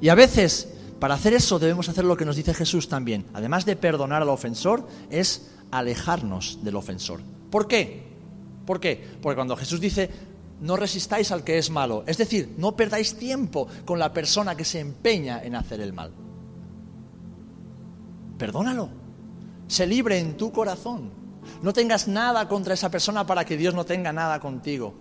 Y 0.02 0.10
a 0.10 0.16
veces 0.16 0.74
para 1.04 1.16
hacer 1.16 1.34
eso 1.34 1.60
debemos 1.60 1.90
hacer 1.90 2.06
lo 2.06 2.16
que 2.16 2.24
nos 2.24 2.38
dice 2.38 2.54
Jesús 2.54 2.88
también. 2.88 3.26
Además 3.34 3.66
de 3.66 3.76
perdonar 3.76 4.22
al 4.22 4.30
ofensor, 4.30 4.88
es 5.10 5.50
alejarnos 5.70 6.60
del 6.64 6.78
ofensor. 6.78 7.20
¿Por 7.52 7.68
qué? 7.68 8.04
¿Por 8.66 8.80
qué? 8.80 9.06
Porque 9.22 9.36
cuando 9.36 9.58
Jesús 9.58 9.82
dice, 9.82 10.10
no 10.62 10.78
resistáis 10.78 11.34
al 11.34 11.44
que 11.44 11.58
es 11.58 11.70
malo, 11.70 12.06
es 12.08 12.18
decir, 12.18 12.56
no 12.58 12.78
perdáis 12.78 13.18
tiempo 13.18 13.68
con 13.84 14.00
la 14.00 14.14
persona 14.14 14.56
que 14.56 14.64
se 14.64 14.80
empeña 14.80 15.44
en 15.44 15.56
hacer 15.56 15.82
el 15.82 15.92
mal. 15.92 16.14
Perdónalo. 18.38 18.88
Se 19.68 19.86
libre 19.86 20.20
en 20.20 20.38
tu 20.38 20.54
corazón. 20.54 21.12
No 21.62 21.74
tengas 21.74 22.08
nada 22.08 22.48
contra 22.48 22.76
esa 22.76 22.90
persona 22.90 23.28
para 23.28 23.44
que 23.44 23.58
Dios 23.58 23.74
no 23.74 23.84
tenga 23.84 24.14
nada 24.14 24.40
contigo. 24.40 24.94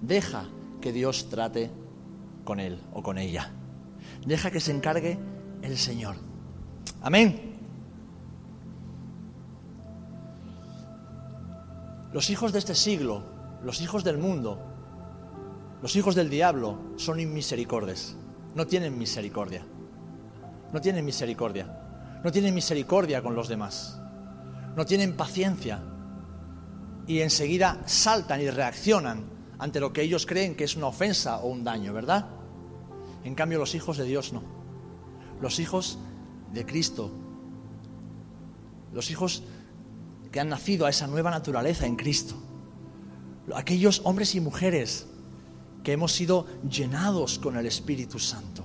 Deja 0.00 0.48
que 0.80 0.90
Dios 0.90 1.28
trate 1.28 1.70
con 2.46 2.60
él 2.60 2.80
o 2.94 3.02
con 3.02 3.18
ella. 3.18 3.52
Deja 4.26 4.50
que 4.50 4.60
se 4.60 4.72
encargue 4.72 5.18
el 5.62 5.78
Señor. 5.78 6.16
Amén. 7.02 7.52
Los 12.12 12.30
hijos 12.30 12.52
de 12.52 12.58
este 12.58 12.74
siglo, 12.74 13.24
los 13.64 13.80
hijos 13.80 14.04
del 14.04 14.18
mundo, 14.18 14.58
los 15.80 15.96
hijos 15.96 16.14
del 16.14 16.30
diablo 16.30 16.78
son 16.96 17.18
inmisericordes. 17.18 18.16
No 18.54 18.66
tienen 18.66 18.98
misericordia. 18.98 19.64
No 20.72 20.80
tienen 20.80 21.04
misericordia. 21.04 21.66
No 22.22 22.30
tienen 22.30 22.54
misericordia 22.54 23.22
con 23.22 23.34
los 23.34 23.48
demás. 23.48 24.00
No 24.76 24.86
tienen 24.86 25.16
paciencia. 25.16 25.80
Y 27.06 27.20
enseguida 27.20 27.80
saltan 27.86 28.40
y 28.40 28.50
reaccionan 28.50 29.24
ante 29.58 29.80
lo 29.80 29.92
que 29.92 30.02
ellos 30.02 30.26
creen 30.26 30.54
que 30.54 30.64
es 30.64 30.76
una 30.76 30.86
ofensa 30.86 31.38
o 31.38 31.48
un 31.48 31.64
daño, 31.64 31.92
¿verdad? 31.92 32.26
En 33.24 33.34
cambio, 33.34 33.58
los 33.58 33.74
hijos 33.74 33.96
de 33.96 34.04
Dios 34.04 34.32
no. 34.32 34.42
Los 35.40 35.58
hijos 35.58 35.98
de 36.52 36.66
Cristo. 36.66 37.10
Los 38.92 39.10
hijos 39.10 39.42
que 40.30 40.40
han 40.40 40.48
nacido 40.48 40.86
a 40.86 40.90
esa 40.90 41.06
nueva 41.06 41.30
naturaleza 41.30 41.86
en 41.86 41.96
Cristo. 41.96 42.34
Aquellos 43.54 44.02
hombres 44.04 44.34
y 44.34 44.40
mujeres 44.40 45.06
que 45.82 45.92
hemos 45.92 46.12
sido 46.12 46.46
llenados 46.68 47.38
con 47.38 47.56
el 47.56 47.66
Espíritu 47.66 48.18
Santo. 48.18 48.64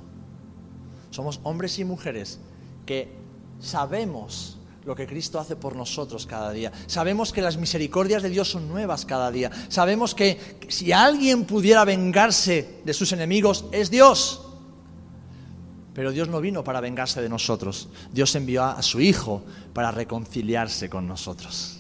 Somos 1.10 1.40
hombres 1.44 1.78
y 1.80 1.86
mujeres 1.86 2.40
que 2.86 3.12
sabemos 3.60 4.58
lo 4.86 4.96
que 4.96 5.06
Cristo 5.06 5.40
hace 5.40 5.58
por 5.58 5.76
nosotros 5.76 6.26
cada 6.26 6.52
día. 6.52 6.72
Sabemos 6.86 7.34
que 7.34 7.42
las 7.42 7.58
misericordias 7.58 8.24
de 8.24 8.30
Dios 8.30 8.50
son 8.50 8.70
nuevas 8.70 9.06
cada 9.06 9.32
día. 9.32 9.52
Sabemos 9.68 10.16
que 10.16 10.40
si 10.70 10.94
alguien 10.94 11.44
pudiera 11.44 11.84
vengarse 11.84 12.82
de 12.86 12.94
sus 12.94 13.12
enemigos 13.12 13.66
es 13.74 13.90
Dios. 13.92 14.47
Pero 15.98 16.12
Dios 16.12 16.30
no 16.30 16.40
vino 16.40 16.64
para 16.64 16.80
vengarse 16.80 17.24
de 17.24 17.28
nosotros. 17.28 17.90
Dios 18.14 18.36
envió 18.36 18.64
a 18.64 18.84
su 18.84 19.02
Hijo 19.02 19.44
para 19.74 19.90
reconciliarse 19.90 20.92
con 20.92 21.08
nosotros. 21.08 21.80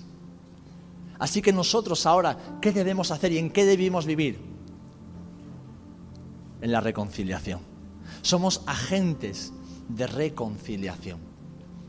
Así 1.19 1.39
que 1.39 1.53
nosotros 1.53 2.03
ahora, 2.07 2.35
¿qué 2.59 2.71
debemos 2.71 3.11
hacer 3.11 3.31
y 3.31 3.37
en 3.37 3.51
qué 3.51 3.63
debemos 3.63 4.07
vivir? 4.07 4.39
En 6.61 6.71
la 6.71 6.81
reconciliación. 6.81 7.59
Somos 8.23 8.63
agentes 8.65 9.53
de 9.87 10.07
reconciliación. 10.07 11.19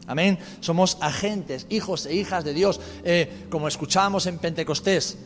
Amén. 0.07 0.39
Somos 0.61 0.99
agentes, 1.01 1.67
hijos 1.71 2.05
e 2.05 2.15
hijas 2.15 2.45
de 2.45 2.53
Dios. 2.53 2.79
Eh, 3.05 3.47
como 3.49 3.69
escuchábamos 3.69 4.27
en 4.27 4.37
Pentecostés, 4.37 5.17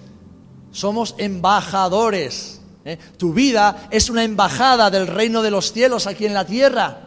somos 0.70 1.16
embajadores. 1.18 2.61
Eh. 2.84 2.98
Tu 3.16 3.32
vida 3.32 3.88
es 3.90 4.10
una 4.10 4.24
embajada 4.24 4.90
del 4.90 5.06
reino 5.06 5.42
de 5.42 5.50
los 5.50 5.72
cielos 5.72 6.06
aquí 6.06 6.26
en 6.26 6.34
la 6.34 6.44
tierra. 6.44 6.98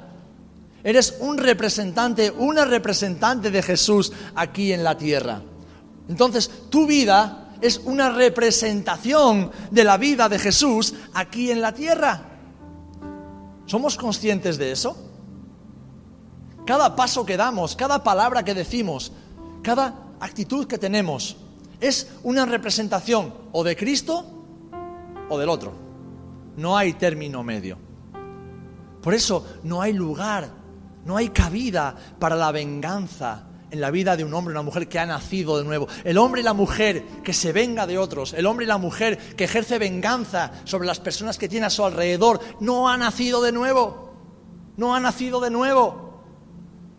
Eres 0.84 1.16
un 1.20 1.38
representante, 1.38 2.32
una 2.32 2.64
representante 2.64 3.52
de 3.52 3.62
Jesús 3.62 4.12
aquí 4.36 4.72
en 4.72 4.84
la 4.84 4.98
tierra. 4.98 5.42
Entonces, 6.08 6.50
tu 6.70 6.86
vida 6.86 7.50
es 7.62 7.82
una 7.86 8.10
representación 8.10 9.52
de 9.72 9.84
la 9.84 9.98
vida 9.98 10.30
de 10.30 10.40
Jesús 10.40 10.94
aquí 11.14 11.52
en 11.52 11.62
la 11.62 11.74
tierra. 11.74 12.22
¿Somos 13.66 13.98
conscientes 13.98 14.58
de 14.58 14.72
eso? 14.72 14.96
Cada 16.66 16.96
paso 16.96 17.26
que 17.26 17.38
damos, 17.38 17.76
cada 17.76 18.04
palabra 18.04 18.44
que 18.44 18.54
decimos, 18.54 19.12
cada 19.64 19.96
actitud 20.20 20.68
que 20.68 20.78
tenemos 20.78 21.36
es 21.82 22.08
una 22.24 22.46
representación 22.46 23.34
o 23.52 23.64
de 23.64 23.76
Cristo 23.76 24.35
o 25.30 25.38
del 25.38 25.50
otro. 25.50 25.74
No 26.58 26.78
hay 26.78 26.94
término 26.94 27.44
medio. 27.44 27.78
Por 29.02 29.14
eso 29.14 29.46
no 29.64 29.82
hay 29.82 29.94
lugar, 29.94 30.50
no 31.06 31.18
hay 31.18 31.30
cabida 31.30 31.96
para 32.20 32.36
la 32.36 32.52
venganza 32.52 33.48
en 33.70 33.82
la 33.82 33.92
vida 33.92 34.16
de 34.16 34.24
un 34.24 34.34
hombre 34.34 34.54
o 34.54 34.56
una 34.56 34.64
mujer 34.64 34.88
que 34.88 35.00
ha 35.00 35.06
nacido 35.06 35.58
de 35.58 35.64
nuevo. 35.64 35.88
El 36.04 36.18
hombre 36.18 36.42
y 36.42 36.44
la 36.44 36.54
mujer 36.54 37.04
que 37.24 37.34
se 37.34 37.52
venga 37.52 37.86
de 37.86 37.98
otros, 37.98 38.34
el 38.34 38.46
hombre 38.46 38.66
y 38.66 38.68
la 38.68 38.78
mujer 38.78 39.18
que 39.36 39.44
ejerce 39.44 39.78
venganza 39.78 40.52
sobre 40.64 40.88
las 40.88 41.00
personas 41.00 41.38
que 41.38 41.50
tiene 41.50 41.66
a 41.66 41.70
su 41.70 41.84
alrededor, 41.84 42.40
no 42.60 42.90
ha 42.90 42.98
nacido 42.98 43.42
de 43.42 43.52
nuevo. 43.52 44.14
No 44.78 44.96
ha 44.96 45.00
nacido 45.00 45.40
de 45.40 45.52
nuevo 45.52 46.06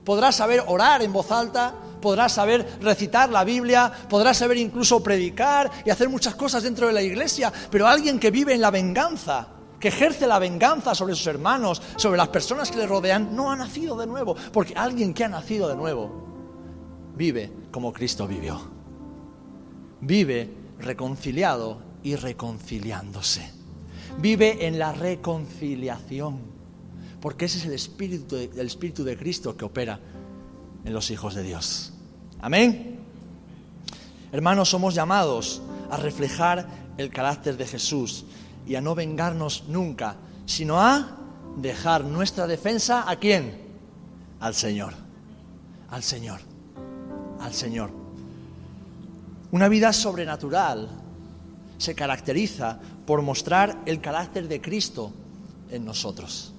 podrás 0.06 0.37
saber 0.37 0.62
orar 0.68 1.02
en 1.02 1.12
voz 1.12 1.30
alta, 1.33 1.75
podrás 2.06 2.34
saber 2.34 2.78
recitar 2.80 3.30
la 3.30 3.42
Biblia, 3.42 3.92
podrás 4.08 4.36
saber 4.36 4.58
incluso 4.58 5.02
predicar 5.02 5.68
y 5.84 5.90
hacer 5.90 6.08
muchas 6.08 6.36
cosas 6.36 6.62
dentro 6.62 6.86
de 6.86 6.92
la 6.92 7.02
iglesia, 7.02 7.52
pero 7.68 7.88
alguien 7.88 8.20
que 8.20 8.30
vive 8.30 8.54
en 8.54 8.60
la 8.60 8.70
venganza, 8.70 9.48
que 9.80 9.88
ejerce 9.88 10.25
la 10.28 10.38
venganza 10.38 10.94
sobre 10.94 11.16
sus 11.16 11.26
hermanos, 11.26 11.82
sobre 11.96 12.16
las 12.16 12.28
personas 12.28 12.70
que 12.70 12.78
le 12.78 12.86
rodean, 12.86 13.34
no 13.34 13.50
ha 13.50 13.56
nacido 13.56 13.96
de 13.96 14.06
nuevo, 14.06 14.36
porque 14.52 14.72
alguien 14.76 15.12
que 15.12 15.25
ha 15.25 15.28
nacido 15.28 15.66
de 15.66 15.75
nuevo 15.75 17.12
vive 17.16 17.52
como 17.72 17.92
Cristo 17.92 18.28
vivió. 18.28 18.60
Vive 20.00 20.48
reconciliado 20.78 21.82
y 22.04 22.14
reconciliándose. 22.14 23.50
Vive 24.21 24.69
en 24.69 24.78
la 24.78 24.92
reconciliación 24.92 26.54
porque 27.21 27.47
ese 27.47 27.58
es 27.58 27.64
el 27.64 27.73
espíritu, 27.73 28.36
de, 28.36 28.62
espíritu 28.62 29.02
de 29.02 29.16
Cristo 29.16 29.56
que 29.56 29.64
opera 29.64 29.99
en 30.84 30.92
los 30.92 31.10
hijos 31.10 31.34
de 31.34 31.42
Dios. 31.42 31.96
Amén. 32.40 32.99
Hermanos, 34.32 34.68
somos 34.68 34.94
llamados 34.94 35.62
a 35.90 35.96
reflejar 35.96 36.66
el 36.99 37.10
carácter 37.10 37.56
de 37.56 37.66
Jesús 37.66 38.25
y 38.66 38.75
a 38.75 38.80
no 38.80 38.94
vengarnos 38.94 39.64
nunca, 39.68 40.16
sino 40.44 40.80
a 40.80 41.16
dejar 41.56 42.04
nuestra 42.04 42.46
defensa 42.46 43.08
a 43.08 43.16
quién? 43.16 43.60
Al 44.40 44.54
Señor. 44.54 44.94
Al 45.90 46.02
Señor. 46.02 46.40
Al 47.40 47.52
Señor. 47.52 47.90
Una 49.52 49.68
vida 49.68 49.92
sobrenatural 49.92 50.88
se 51.78 51.94
caracteriza 51.94 52.78
por 53.06 53.22
mostrar 53.22 53.82
el 53.86 54.00
carácter 54.00 54.49
de 54.49 54.60
Cristo 54.60 55.12
en 55.70 55.84
nosotros. 55.84 56.52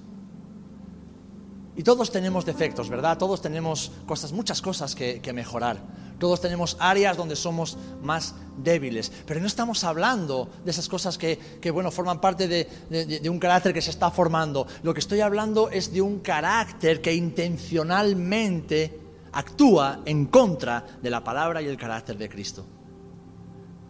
Y 1.78 1.84
todos 1.84 2.10
tenemos 2.10 2.44
defectos, 2.44 2.90
¿verdad? 2.90 3.16
Todos 3.18 3.40
tenemos 3.40 3.92
cosas, 4.04 4.32
muchas 4.32 4.60
cosas 4.60 4.96
que, 4.96 5.22
mejorar. 5.32 5.78
Todos 6.18 6.40
tenemos 6.40 6.76
áreas 6.80 7.16
donde 7.16 7.36
somos 7.36 7.78
más 8.02 8.34
débiles. 8.56 9.12
Pero 9.24 9.38
no 9.38 9.46
estamos 9.46 9.84
hablando 9.84 10.50
de 10.64 10.72
esas 10.72 10.88
cosas 10.88 11.16
que, 11.16 11.38
bueno, 11.72 11.92
forman 11.92 12.20
parte 12.20 12.48
de, 12.48 12.64
de, 12.90 13.30
un 13.30 13.38
carácter 13.38 13.72
que 13.72 13.80
se 13.80 13.90
está 13.90 14.10
formando. 14.10 14.66
Lo 14.82 14.92
que 14.92 14.98
estoy 14.98 15.20
hablando 15.20 15.70
es 15.70 15.92
de 15.92 16.02
un 16.02 16.18
carácter 16.18 17.00
que 17.00 17.14
intencionalmente 17.14 18.98
actúa 19.30 20.00
en 20.04 20.26
contra 20.26 20.84
de 21.00 21.10
la 21.10 21.22
palabra 21.22 21.62
y 21.62 21.66
el 21.66 21.76
carácter 21.76 22.18
de 22.18 22.28
Cristo. 22.28 22.66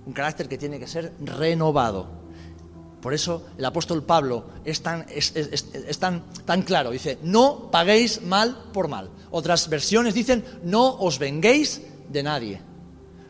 Un 0.05 0.13
carácter 0.13 0.47
que 0.47 0.59
tiene 0.59 0.79
que 0.79 0.87
ser 0.87 1.15
renovado. 1.21 2.18
Por 3.01 3.15
eso 3.15 3.47
el 3.57 3.65
apóstol 3.65 4.03
Pablo 4.03 4.45
es 4.65 4.83
tan, 4.83 5.07
tan, 6.45 6.63
claro, 6.63 6.91
dice, 6.91 7.19
no 7.23 7.71
paguéis 7.71 8.23
mal 8.23 8.65
por 8.73 8.89
mal. 8.89 9.09
Otras 9.31 9.69
versiones 9.69 10.15
dicen, 10.15 10.45
no 10.65 10.97
os 10.97 11.19
venguéis 11.19 11.83
de 12.09 12.23
nadie. 12.23 12.61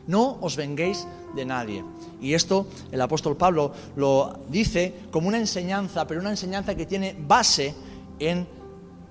No 0.07 0.39
os 0.41 0.55
venguéis 0.55 1.05
de 1.35 1.45
nadie. 1.45 1.83
Y 2.19 2.33
esto 2.33 2.67
el 2.91 2.99
apóstol 2.99 3.37
Pablo 3.37 3.71
lo 3.95 4.39
dice 4.49 4.93
como 5.11 5.27
una 5.27 5.37
enseñanza, 5.37 6.07
pero 6.07 6.19
una 6.19 6.31
enseñanza 6.31 6.73
que 6.75 6.87
tiene 6.87 7.15
base 7.17 7.75
en 8.17 8.47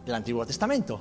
el 0.07 0.15
Antiguo 0.15 0.45
Testamento. 0.45 0.99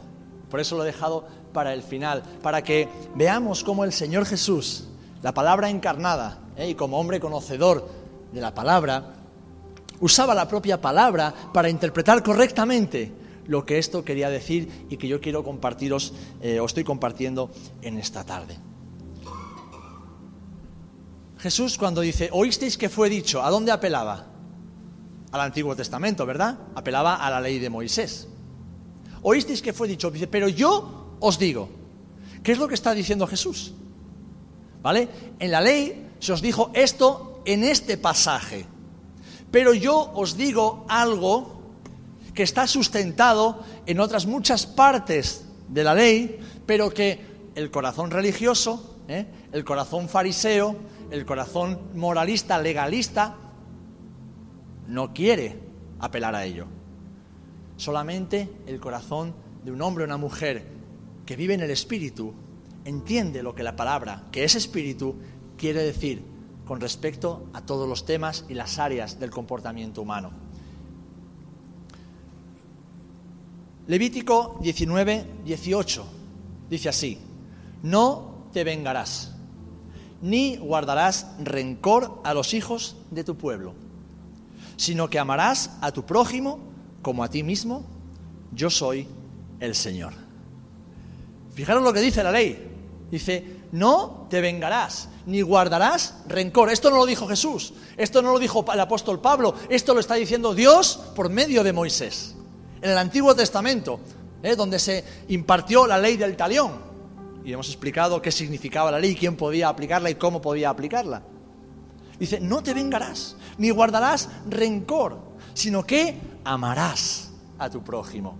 Por 0.51 0.59
eso 0.59 0.77
lo 0.77 0.83
he 0.83 0.87
dejado 0.87 1.25
para 1.51 1.73
el 1.73 1.81
final, 1.81 2.23
para 2.43 2.63
que 2.63 2.87
veamos 3.15 3.63
cómo 3.63 3.83
el 3.83 3.91
Señor 3.91 4.25
Jesús, 4.25 4.85
la 5.23 5.33
palabra 5.33 5.69
encarnada, 5.69 6.39
¿eh? 6.55 6.69
y 6.69 6.75
como 6.75 6.99
hombre 6.99 7.19
conocedor 7.19 7.89
de 8.31 8.41
la 8.41 8.53
palabra, 8.53 9.16
usaba 9.99 10.33
la 10.35 10.47
propia 10.47 10.79
palabra 10.79 11.33
para 11.53 11.69
interpretar 11.69 12.23
correctamente 12.23 13.11
lo 13.47 13.65
que 13.65 13.77
esto 13.77 14.03
quería 14.03 14.29
decir 14.29 14.87
y 14.89 14.97
que 14.97 15.07
yo 15.07 15.21
quiero 15.21 15.43
compartiros 15.43 16.13
eh, 16.41 16.59
o 16.59 16.65
estoy 16.65 16.83
compartiendo 16.83 17.49
en 17.81 17.97
esta 17.97 18.23
tarde. 18.23 18.57
Jesús 21.37 21.77
cuando 21.77 22.01
dice, 22.01 22.29
oísteis 22.31 22.77
que 22.77 22.89
fue 22.89 23.09
dicho, 23.09 23.43
¿a 23.43 23.49
dónde 23.49 23.71
apelaba? 23.71 24.27
Al 25.31 25.41
Antiguo 25.41 25.75
Testamento, 25.75 26.25
¿verdad? 26.25 26.57
Apelaba 26.75 27.15
a 27.15 27.29
la 27.29 27.39
ley 27.39 27.59
de 27.59 27.69
Moisés. 27.69 28.27
Oísteis 29.21 29.61
que 29.61 29.73
fue 29.73 29.87
dicho, 29.87 30.09
dice, 30.09 30.27
pero 30.27 30.47
yo 30.47 31.17
os 31.19 31.37
digo, 31.37 31.69
¿qué 32.43 32.53
es 32.53 32.57
lo 32.57 32.67
que 32.67 32.73
está 32.73 32.93
diciendo 32.93 33.27
Jesús? 33.27 33.73
¿Vale? 34.81 35.09
En 35.39 35.51
la 35.51 35.61
ley 35.61 36.11
se 36.19 36.33
os 36.33 36.41
dijo 36.41 36.71
esto 36.73 37.41
en 37.45 37.63
este 37.63 37.97
pasaje. 37.97 38.65
Pero 39.51 39.73
yo 39.73 40.11
os 40.13 40.35
digo 40.37 40.85
algo 40.89 41.57
que 42.33 42.43
está 42.43 42.67
sustentado 42.67 43.63
en 43.85 43.99
otras 43.99 44.25
muchas 44.25 44.65
partes 44.65 45.45
de 45.69 45.83
la 45.83 45.93
ley, 45.93 46.39
pero 46.65 46.89
que 46.89 47.49
el 47.55 47.71
corazón 47.71 48.11
religioso, 48.11 48.97
¿eh? 49.07 49.25
el 49.51 49.63
corazón 49.63 50.09
fariseo, 50.09 50.75
el 51.09 51.25
corazón 51.25 51.79
moralista, 51.95 52.59
legalista, 52.59 53.37
no 54.87 55.13
quiere 55.13 55.59
apelar 55.99 56.35
a 56.35 56.45
ello. 56.45 56.67
Solamente 57.77 58.49
el 58.67 58.79
corazón 58.79 59.33
de 59.63 59.71
un 59.71 59.81
hombre 59.81 60.03
o 60.03 60.07
una 60.07 60.17
mujer 60.17 60.65
que 61.25 61.35
vive 61.35 61.53
en 61.53 61.61
el 61.61 61.71
Espíritu 61.71 62.33
entiende 62.85 63.43
lo 63.43 63.55
que 63.55 63.63
la 63.63 63.75
palabra, 63.75 64.25
que 64.31 64.43
es 64.43 64.55
Espíritu, 64.55 65.15
quiere 65.57 65.83
decir 65.83 66.36
con 66.67 66.81
respecto 66.81 67.47
a 67.53 67.61
todos 67.61 67.87
los 67.87 68.05
temas 68.05 68.45
y 68.49 68.53
las 68.53 68.77
áreas 68.77 69.19
del 69.19 69.31
comportamiento 69.31 70.01
humano. 70.01 70.31
Levítico 73.87 74.57
19, 74.61 75.25
18 75.45 76.05
dice 76.69 76.89
así, 76.89 77.17
no 77.83 78.49
te 78.51 78.65
vengarás, 78.65 79.33
ni 80.21 80.57
guardarás 80.57 81.27
rencor 81.39 82.19
a 82.25 82.33
los 82.33 82.53
hijos 82.53 82.97
de 83.11 83.23
tu 83.23 83.37
pueblo, 83.37 83.73
sino 84.75 85.09
que 85.09 85.19
amarás 85.19 85.77
a 85.79 85.91
tu 85.91 86.05
prójimo 86.05 86.59
como 87.01 87.23
a 87.23 87.29
ti 87.29 87.43
mismo, 87.43 87.85
yo 88.51 88.69
soy 88.69 89.07
el 89.61 89.73
Señor. 89.73 90.13
Fijaros 91.53 91.81
lo 91.81 91.93
que 91.93 92.01
dice 92.01 92.23
la 92.23 92.31
ley. 92.31 92.66
Dice, 93.11 93.61
no 93.71 94.27
te 94.29 94.41
vengarás, 94.41 95.09
ni 95.25 95.41
guardarás 95.41 96.15
rencor. 96.27 96.69
Esto 96.69 96.89
no 96.89 96.97
lo 96.97 97.05
dijo 97.05 97.27
Jesús, 97.27 97.73
esto 97.95 98.21
no 98.21 98.33
lo 98.33 98.39
dijo 98.39 98.65
el 98.71 98.79
apóstol 98.79 99.21
Pablo, 99.21 99.55
esto 99.69 99.93
lo 99.93 99.99
está 99.99 100.15
diciendo 100.15 100.53
Dios 100.53 100.99
por 101.15 101.29
medio 101.29 101.63
de 101.63 101.73
Moisés. 101.73 102.35
En 102.81 102.91
el 102.91 102.97
Antiguo 102.97 103.33
Testamento, 103.35 103.99
¿eh? 104.43 104.55
donde 104.55 104.79
se 104.79 105.03
impartió 105.29 105.87
la 105.87 105.97
ley 105.97 106.17
del 106.17 106.35
talión. 106.35 106.85
Y 107.43 107.53
hemos 107.53 107.67
explicado 107.67 108.21
qué 108.21 108.31
significaba 108.31 108.91
la 108.91 108.99
ley, 108.99 109.15
quién 109.15 109.37
podía 109.37 109.69
aplicarla 109.69 110.09
y 110.09 110.15
cómo 110.15 110.41
podía 110.41 110.69
aplicarla. 110.69 111.23
Dice, 112.19 112.39
no 112.39 112.61
te 112.61 112.73
vengarás, 112.73 113.37
ni 113.57 113.69
guardarás 113.69 114.29
rencor, 114.49 115.19
sino 115.53 115.85
que 115.85 116.19
amarás 116.43 117.31
a 117.57 117.69
tu 117.69 117.83
prójimo. 117.83 118.37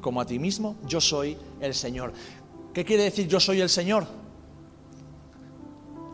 Como 0.00 0.20
a 0.20 0.26
ti 0.26 0.38
mismo, 0.38 0.76
yo 0.86 1.00
soy 1.00 1.36
el 1.60 1.74
Señor. 1.74 2.12
¿Qué 2.78 2.84
quiere 2.84 3.02
decir 3.02 3.26
yo 3.26 3.40
soy 3.40 3.60
el 3.60 3.68
Señor? 3.68 4.06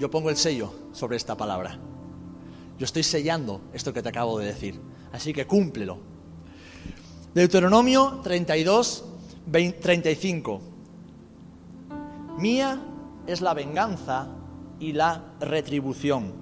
Yo 0.00 0.10
pongo 0.10 0.30
el 0.30 0.38
sello 0.38 0.72
sobre 0.92 1.18
esta 1.18 1.36
palabra. 1.36 1.78
Yo 2.78 2.86
estoy 2.86 3.02
sellando 3.02 3.60
esto 3.74 3.92
que 3.92 4.02
te 4.02 4.08
acabo 4.08 4.38
de 4.38 4.46
decir. 4.46 4.80
Así 5.12 5.34
que 5.34 5.46
cúmplelo. 5.46 5.98
Deuteronomio 7.34 8.20
32, 8.24 9.04
35. 9.52 10.60
Mía 12.38 12.80
es 13.26 13.42
la 13.42 13.52
venganza 13.52 14.28
y 14.80 14.94
la 14.94 15.34
retribución. 15.40 16.32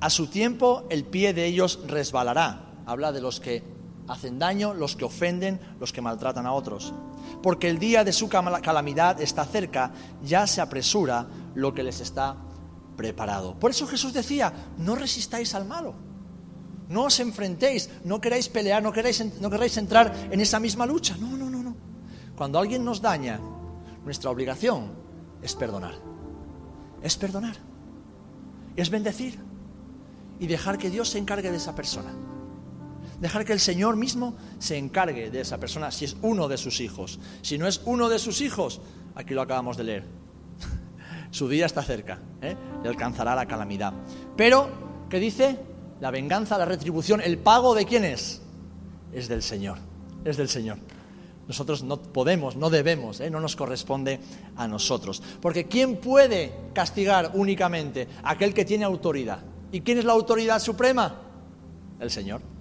A 0.00 0.08
su 0.08 0.28
tiempo 0.28 0.86
el 0.88 1.04
pie 1.04 1.34
de 1.34 1.44
ellos 1.44 1.80
resbalará. 1.86 2.72
Habla 2.86 3.12
de 3.12 3.20
los 3.20 3.40
que 3.40 3.62
hacen 4.08 4.38
daño, 4.38 4.74
los 4.74 4.96
que 4.96 5.04
ofenden, 5.04 5.60
los 5.80 5.92
que 5.92 6.02
maltratan 6.02 6.46
a 6.46 6.52
otros. 6.52 6.92
Porque 7.42 7.68
el 7.68 7.78
día 7.78 8.04
de 8.04 8.12
su 8.12 8.28
calamidad 8.28 9.20
está 9.20 9.44
cerca, 9.44 9.92
ya 10.22 10.46
se 10.46 10.60
apresura 10.60 11.26
lo 11.54 11.74
que 11.74 11.82
les 11.82 12.00
está 12.00 12.36
preparado. 12.96 13.58
Por 13.58 13.70
eso 13.70 13.86
Jesús 13.86 14.12
decía, 14.12 14.52
no 14.78 14.94
resistáis 14.94 15.54
al 15.54 15.64
malo, 15.64 15.94
no 16.88 17.04
os 17.04 17.18
enfrentéis, 17.20 17.90
no 18.04 18.20
queráis 18.20 18.48
pelear, 18.48 18.82
no 18.82 18.92
queráis, 18.92 19.24
no 19.40 19.50
queráis 19.50 19.76
entrar 19.76 20.28
en 20.30 20.40
esa 20.40 20.60
misma 20.60 20.86
lucha. 20.86 21.16
No, 21.18 21.36
no, 21.36 21.48
no, 21.48 21.62
no. 21.62 21.76
Cuando 22.36 22.58
alguien 22.58 22.84
nos 22.84 23.00
daña, 23.00 23.40
nuestra 24.04 24.30
obligación 24.30 24.92
es 25.42 25.54
perdonar. 25.54 25.94
Es 27.02 27.16
perdonar. 27.16 27.56
Es 28.76 28.90
bendecir 28.90 29.38
y 30.38 30.46
dejar 30.46 30.78
que 30.78 30.90
Dios 30.90 31.08
se 31.10 31.18
encargue 31.18 31.50
de 31.50 31.56
esa 31.56 31.74
persona. 31.74 32.12
Dejar 33.24 33.46
que 33.46 33.54
el 33.54 33.60
Señor 33.60 33.96
mismo 33.96 34.36
se 34.58 34.76
encargue 34.76 35.30
de 35.30 35.40
esa 35.40 35.56
persona 35.56 35.90
si 35.90 36.04
es 36.04 36.14
uno 36.20 36.46
de 36.46 36.58
sus 36.58 36.80
hijos. 36.80 37.18
Si 37.40 37.56
no 37.56 37.66
es 37.66 37.80
uno 37.86 38.10
de 38.10 38.18
sus 38.18 38.42
hijos, 38.42 38.82
aquí 39.14 39.32
lo 39.32 39.40
acabamos 39.40 39.78
de 39.78 39.84
leer. 39.84 40.04
Su 41.30 41.48
día 41.48 41.64
está 41.64 41.82
cerca, 41.82 42.18
¿eh? 42.42 42.54
le 42.82 42.88
alcanzará 42.90 43.34
la 43.34 43.46
calamidad. 43.46 43.94
Pero, 44.36 44.68
¿qué 45.08 45.20
dice? 45.20 45.58
La 46.02 46.10
venganza, 46.10 46.58
la 46.58 46.66
retribución, 46.66 47.22
el 47.22 47.38
pago 47.38 47.74
de 47.74 47.86
quién 47.86 48.04
es? 48.04 48.42
Es 49.10 49.26
del 49.26 49.42
Señor, 49.42 49.78
es 50.26 50.36
del 50.36 50.50
Señor. 50.50 50.76
Nosotros 51.48 51.82
no 51.82 52.02
podemos, 52.02 52.56
no 52.56 52.68
debemos, 52.68 53.20
¿eh? 53.20 53.30
no 53.30 53.40
nos 53.40 53.56
corresponde 53.56 54.20
a 54.54 54.68
nosotros. 54.68 55.22
Porque 55.40 55.64
¿quién 55.64 55.96
puede 55.96 56.52
castigar 56.74 57.30
únicamente? 57.32 58.06
Aquel 58.22 58.52
que 58.52 58.66
tiene 58.66 58.84
autoridad. 58.84 59.38
¿Y 59.72 59.80
quién 59.80 59.96
es 59.96 60.04
la 60.04 60.12
autoridad 60.12 60.58
suprema? 60.58 61.22
El 61.98 62.10
Señor. 62.10 62.52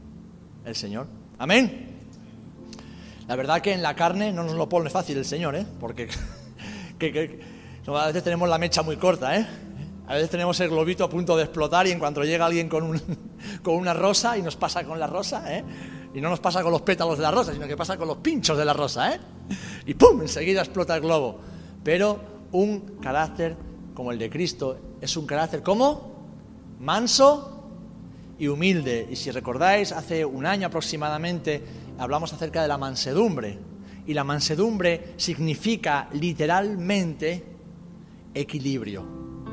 El 0.66 0.76
Señor. 0.76 1.08
Amén. 1.38 1.94
La 3.28 3.36
verdad 3.36 3.62
que 3.62 3.74
en 3.74 3.82
la 3.82 3.96
carne 3.96 4.32
no 4.32 4.44
nos 4.44 4.54
lo 4.54 4.68
pone 4.68 4.90
fácil 4.90 5.18
el 5.18 5.26
Señor, 5.26 5.56
¿eh? 5.56 5.66
porque 5.80 6.10
a 7.88 8.08
veces 8.08 8.24
tenemos 8.24 8.50
la 8.50 8.58
mecha 8.58 8.82
muy 8.82 8.98
corta, 8.98 9.38
¿eh? 9.38 9.48
A 10.06 10.16
veces 10.16 10.30
tenemos 10.30 10.60
el 10.60 10.70
globito 10.70 11.06
a 11.06 11.10
punto 11.10 11.38
de 11.38 11.44
explotar 11.44 11.88
y 11.88 11.92
en 11.92 12.00
cuanto 12.00 12.24
llega 12.24 12.46
alguien 12.46 12.68
con, 12.68 12.84
un, 12.84 13.02
con 13.64 13.76
una 13.76 13.94
rosa 13.94 14.38
y 14.38 14.42
nos 14.42 14.58
pasa 14.58 14.84
con 14.84 15.00
la 15.00 15.08
rosa, 15.08 15.44
¿eh? 15.56 15.64
Y 16.14 16.22
no 16.22 16.30
nos 16.30 16.40
pasa 16.40 16.62
con 16.62 16.72
los 16.72 16.82
pétalos 16.82 17.18
de 17.18 17.24
la 17.24 17.32
rosa, 17.32 17.54
sino 17.54 17.66
que 17.66 17.78
pasa 17.78 17.98
con 17.98 18.08
los 18.08 18.18
pinchos 18.18 18.58
de 18.58 18.66
la 18.66 18.74
rosa, 18.74 19.16
¿eh? 19.16 19.20
Y 19.86 19.94
¡pum! 19.94 20.22
Enseguida 20.22 20.62
explota 20.62 20.96
el 20.96 21.02
globo. 21.02 21.40
Pero 21.84 22.20
un 22.52 22.98
carácter 23.02 23.56
como 23.94 24.12
el 24.12 24.20
de 24.20 24.30
Cristo 24.30 24.78
es 25.02 25.16
un 25.18 25.26
carácter 25.26 25.64
como 25.64 26.14
manso 26.80 27.53
y 28.40 28.48
humilde. 28.48 29.08
Y 29.10 29.16
si 29.16 29.32
recordáis, 29.32 29.92
hace 29.92 30.26
un 30.26 30.46
año 30.46 30.68
aproximadamente 30.68 31.64
hablamos 31.98 32.34
acerca 32.34 32.62
de 32.62 32.68
la 32.68 32.78
mansedumbre. 32.78 33.60
Y 34.06 34.14
la 34.14 34.24
mansedumbre 34.24 35.14
significa 35.18 36.10
literalmente 36.14 37.46
equilibrio, 38.34 39.06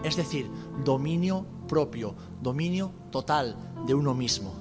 es 0.03 0.17
decir, 0.17 0.51
dominio 0.85 1.47
propio, 1.69 2.17
dominio 2.41 2.93
total 3.13 3.57
de 3.87 3.95
uno 3.95 4.15
mismo. 4.15 4.55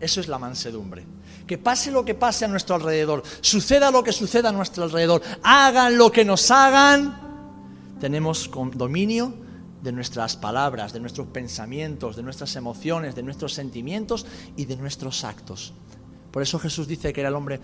Eso 0.00 0.20
es 0.20 0.28
la 0.28 0.38
mansedumbre. 0.38 1.04
Que 1.46 1.58
pase 1.58 1.90
lo 1.90 2.04
que 2.04 2.14
pase 2.14 2.44
a 2.44 2.48
nuestro 2.48 2.74
alrededor, 2.74 3.22
suceda 3.40 3.90
lo 3.90 4.02
que 4.02 4.12
suceda 4.12 4.48
a 4.48 4.52
nuestro 4.52 4.84
alrededor, 4.84 5.22
hagan 5.42 5.98
lo 5.98 6.10
que 6.10 6.24
nos 6.24 6.50
hagan, 6.50 7.20
tenemos 8.00 8.50
dominio 8.74 9.45
de 9.82 9.92
nuestras 9.92 10.36
palabras, 10.36 10.92
de 10.92 11.00
nuestros 11.00 11.28
pensamientos, 11.28 12.16
de 12.16 12.22
nuestras 12.22 12.56
emociones, 12.56 13.14
de 13.14 13.22
nuestros 13.22 13.52
sentimientos 13.52 14.26
y 14.56 14.64
de 14.64 14.76
nuestros 14.76 15.24
actos. 15.24 15.74
Por 16.30 16.42
eso 16.42 16.58
Jesús 16.58 16.88
dice 16.88 17.12
que 17.12 17.20
era 17.20 17.28
el 17.28 17.34
hombre 17.34 17.60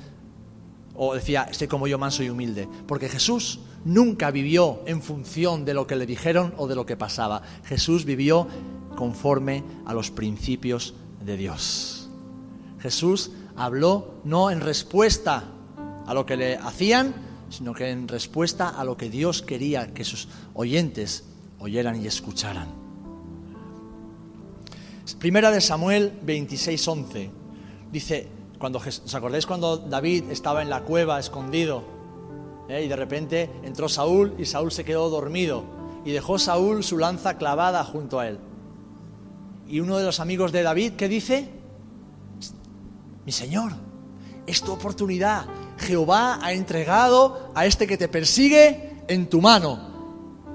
o 0.95 1.15
decía, 1.15 1.49
estoy 1.51 1.69
como 1.69 1.87
yo 1.87 1.99
manso 1.99 2.23
y 2.23 2.31
humilde, 2.31 2.69
porque 2.87 3.09
Jesús 3.09 3.61
nunca 3.85 4.31
vivió 4.31 4.83
en 4.87 5.03
función 5.03 5.65
de 5.65 5.75
lo 5.75 5.87
que 5.87 5.97
le 5.97 6.07
dijeron 6.07 6.55
o 6.57 6.69
de 6.69 6.75
lo 6.75 6.87
que 6.87 6.97
pasaba. 6.97 7.43
Jesús 7.65 8.05
vivió 8.05 8.47
conforme 8.95 9.65
a 9.87 9.95
los 9.95 10.11
principios 10.11 10.95
de 11.25 11.37
Dios. 11.37 12.11
Jesús 12.81 13.31
habló 13.57 14.15
no 14.25 14.51
en 14.51 14.61
respuesta 14.61 15.45
a 16.07 16.15
lo 16.15 16.27
que 16.27 16.37
le 16.37 16.57
hacían, 16.57 17.15
sino 17.49 17.75
que 17.75 17.91
en 17.91 18.09
respuesta 18.09 18.69
a 18.69 18.85
lo 18.85 18.97
que 18.97 19.11
Dios 19.11 19.43
quería 19.43 19.93
que 19.93 20.05
sus 20.05 20.29
oyentes 20.55 21.25
oyeran 21.63 22.03
y 22.03 22.07
escucharan. 22.07 22.69
Primera 25.19 25.51
de 25.51 25.61
Samuel 25.61 26.21
26:11 26.25 27.31
dice, 27.91 28.29
cuando, 28.59 28.79
¿Os 28.79 29.15
acordáis 29.15 29.47
cuando 29.47 29.77
David 29.77 30.31
estaba 30.31 30.63
en 30.63 30.71
la 30.71 30.83
cueva 30.83 31.19
escondido? 31.21 31.85
¿Eh? 32.69 32.85
Y 32.85 32.89
de 32.89 32.97
repente 32.97 33.51
entró 33.63 33.89
Saúl 33.89 34.35
y 34.39 34.45
Saúl 34.45 34.73
se 34.73 34.85
quedó 34.85 35.11
dormido. 35.11 35.65
Y 36.05 36.11
dejó 36.11 36.39
Saúl 36.39 36.83
su 36.83 36.99
lanza 36.99 37.39
clavada 37.39 37.85
junto 37.85 38.19
a 38.19 38.29
él. 38.29 38.39
Y 39.69 39.81
uno 39.81 39.99
de 39.99 40.05
los 40.05 40.19
amigos 40.19 40.51
de 40.51 40.63
David, 40.63 40.95
¿qué 40.95 41.09
dice? 41.09 41.49
Mi 43.25 43.31
Señor, 43.31 43.73
es 44.47 44.63
tu 44.63 44.73
oportunidad. 44.73 45.47
Jehová 45.79 46.41
ha 46.43 46.53
entregado 46.53 47.53
a 47.55 47.67
este 47.67 47.87
que 47.87 47.97
te 47.97 48.09
persigue 48.09 49.05
en 49.07 49.29
tu 49.29 49.41
mano. 49.41 49.92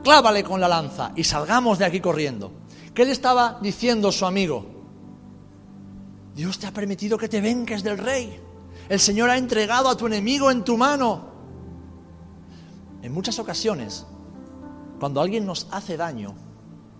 Clávale 0.04 0.44
con 0.44 0.60
la 0.60 0.68
lanza 0.68 1.12
y 1.16 1.24
salgamos 1.24 1.80
de 1.80 1.86
aquí 1.86 2.00
corriendo. 2.00 2.52
¿Qué 2.94 3.06
le 3.06 3.12
estaba 3.12 3.60
diciendo 3.62 4.12
su 4.12 4.26
amigo? 4.26 4.66
Dios 6.34 6.60
te 6.60 6.68
ha 6.68 6.72
permitido 6.72 7.18
que 7.18 7.30
te 7.30 7.42
venques 7.42 7.84
del 7.84 7.98
rey. 7.98 8.40
El 8.90 9.00
Señor 9.00 9.30
ha 9.30 9.38
entregado 9.38 9.90
a 9.90 9.98
tu 9.98 10.08
enemigo 10.08 10.50
en 10.50 10.64
tu 10.64 10.78
mano. 10.78 11.30
En 13.02 13.12
muchas 13.12 13.40
ocasiones, 13.40 14.06
cuando 15.00 15.22
alguien 15.22 15.46
nos 15.46 15.68
hace 15.72 15.98
daño, 15.98 16.36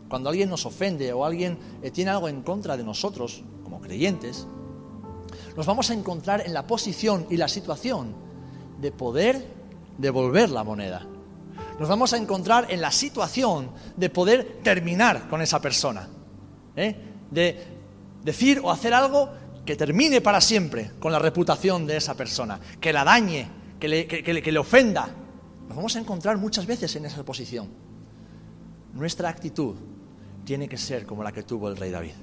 cuando 0.10 0.30
alguien 0.30 0.50
nos 0.50 0.66
ofende 0.66 1.12
o 1.14 1.26
alguien 1.26 1.58
eh, 1.82 1.92
tiene 1.92 2.12
algo 2.12 2.30
en 2.30 2.42
contra 2.42 2.78
de 2.78 2.84
nosotros, 2.84 3.44
como 3.64 3.82
creyentes, 3.82 4.48
nos 5.56 5.66
vamos 5.66 5.90
a 5.90 5.94
encontrar 5.94 6.44
en 6.46 6.54
la 6.54 6.66
posición 6.68 7.28
y 7.30 7.38
la 7.38 7.48
situación 7.48 8.16
de 8.80 8.92
poder 8.92 9.48
devolver 9.98 10.50
la 10.50 10.64
moneda. 10.64 11.06
Nos 11.80 11.88
vamos 11.88 12.14
a 12.14 12.18
encontrar 12.18 12.68
en 12.70 12.82
la 12.82 12.92
situación 12.92 13.72
de 13.96 14.10
poder 14.10 14.60
terminar 14.64 15.28
con 15.30 15.42
esa 15.42 15.62
persona. 15.62 16.08
¿eh? 16.76 16.96
De 17.30 17.64
decir 18.24 18.60
o 18.64 18.72
hacer 18.72 18.94
algo 18.94 19.30
que 19.66 19.76
termine 19.76 20.22
para 20.22 20.42
siempre 20.42 20.92
con 21.00 21.12
la 21.12 21.20
reputación 21.20 21.86
de 21.86 21.98
esa 21.98 22.16
persona, 22.16 22.60
que 22.80 22.94
la 22.94 23.04
dañe, 23.04 23.48
que 23.80 23.88
le, 23.88 24.08
que 24.08 24.52
le 24.52 24.60
ofenda. 24.60 25.08
Nos 25.68 25.76
vamos 25.76 25.96
a 25.96 26.00
encontrar 26.00 26.38
muchas 26.38 26.66
veces 26.66 26.96
en 26.96 27.06
esa 27.06 27.24
posición. 27.24 27.68
Nuestra 28.94 29.30
actitud 29.30 29.76
tiene 30.46 30.68
que 30.68 30.78
ser 30.78 31.06
como 31.06 31.24
la 31.24 31.32
que 31.32 31.44
tuvo 31.44 31.70
el 31.70 31.78
rey 31.78 31.92
David. 31.92 32.14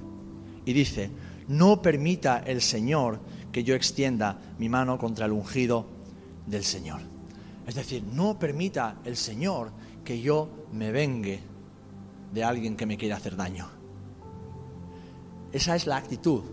Y 0.65 0.73
dice, 0.73 1.11
no 1.47 1.81
permita 1.81 2.39
el 2.45 2.61
Señor 2.61 3.19
que 3.51 3.63
yo 3.63 3.75
extienda 3.75 4.39
mi 4.57 4.67
mano 4.67 4.97
contra 4.97 5.27
el 5.27 5.31
ungido 5.31 5.85
del 6.47 6.63
Señor. 6.63 7.14
Es 7.67 7.75
decir, 7.75 8.03
no 8.03 8.37
permita 8.37 8.97
el 9.05 9.17
Señor 9.17 9.71
que 10.03 10.21
yo 10.21 10.67
me 10.71 10.91
vengue 10.91 11.41
de 12.31 12.43
alguien 12.43 12.75
que 12.75 12.85
me 12.85 12.97
quiere 12.97 13.13
hacer 13.13 13.35
daño. 13.35 13.67
Esa 15.51 15.75
es 15.75 15.87
la 15.87 15.97
actitud 15.97 16.43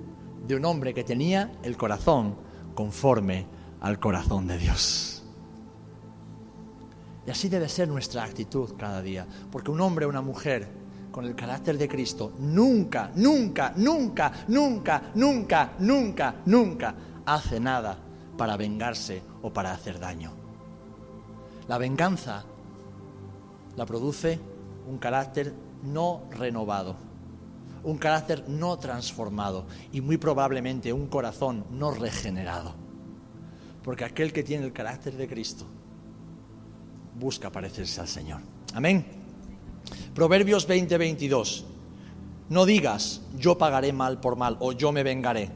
de 0.47 0.57
un 0.57 0.65
hombre 0.65 0.95
que 0.95 1.05
tenía 1.05 1.53
el 1.63 1.77
corazón 1.77 2.37
conforme 2.75 3.47
al 3.81 3.99
corazón 3.99 4.47
de 4.47 4.59
Dios. 4.59 5.23
Y 7.27 7.31
así 7.31 7.49
debe 7.49 7.69
ser 7.69 7.89
nuestra 7.89 8.25
actitud 8.25 8.75
cada 8.77 9.03
día, 9.03 9.27
porque 9.51 9.71
un 9.71 9.81
hombre 9.81 10.07
o 10.07 10.09
una 10.09 10.23
mujer 10.23 10.69
con 11.13 11.25
el 11.25 11.37
carácter 11.37 11.79
de 11.79 11.89
Cristo 11.89 12.33
nunca, 12.39 13.13
nunca, 13.15 13.73
nunca, 13.77 14.33
nunca, 14.49 15.03
nunca, 15.15 15.73
nunca, 15.79 16.35
nunca 16.47 16.95
hace 17.27 17.61
nada 17.61 17.99
para 18.37 18.57
vengarse 18.57 19.23
o 19.43 19.53
para 19.53 19.73
hacer 19.73 20.01
daño. 20.01 20.42
La 21.69 21.79
venganza 21.79 22.45
la 23.77 23.87
produce 23.87 24.39
un 24.89 24.99
carácter 24.99 25.55
no 25.83 26.23
renovado, 26.31 26.97
un 27.85 27.99
carácter 27.99 28.49
no 28.49 28.79
transformado 28.79 29.67
y 29.93 30.01
muy 30.01 30.17
probablemente 30.17 30.93
un 30.93 31.07
corazón 31.07 31.65
no 31.71 31.91
regenerado. 31.91 32.75
Porque 33.83 34.05
aquel 34.05 34.33
que 34.33 34.43
tiene 34.43 34.65
el 34.65 34.73
carácter 34.73 35.17
de 35.17 35.29
Cristo 35.29 35.67
busca 37.19 37.51
parecerse 37.51 38.01
al 38.01 38.09
Señor. 38.09 38.41
Amén. 38.75 39.05
Proverbios 40.15 40.67
20, 40.67 40.97
22. 40.99 41.67
No 42.49 42.67
digas, 42.67 43.23
yo 43.37 43.59
pagaré 43.59 43.93
mal 43.93 44.21
por 44.21 44.37
mal 44.37 44.57
o 44.61 44.73
yo 44.73 44.93
me 44.93 45.03
vengaré, 45.03 45.51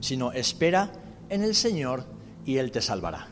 sino 0.00 0.32
espera 0.32 0.92
en 1.28 1.42
el 1.42 1.54
Señor 1.54 2.04
y 2.44 2.56
Él 2.56 2.70
te 2.70 2.80
salvará. 2.80 3.28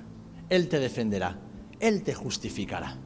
Él 0.49 0.69
te 0.69 0.79
defenderá. 0.79 1.39
Él 1.81 2.03
te 2.03 2.15
justificará. 2.15 2.97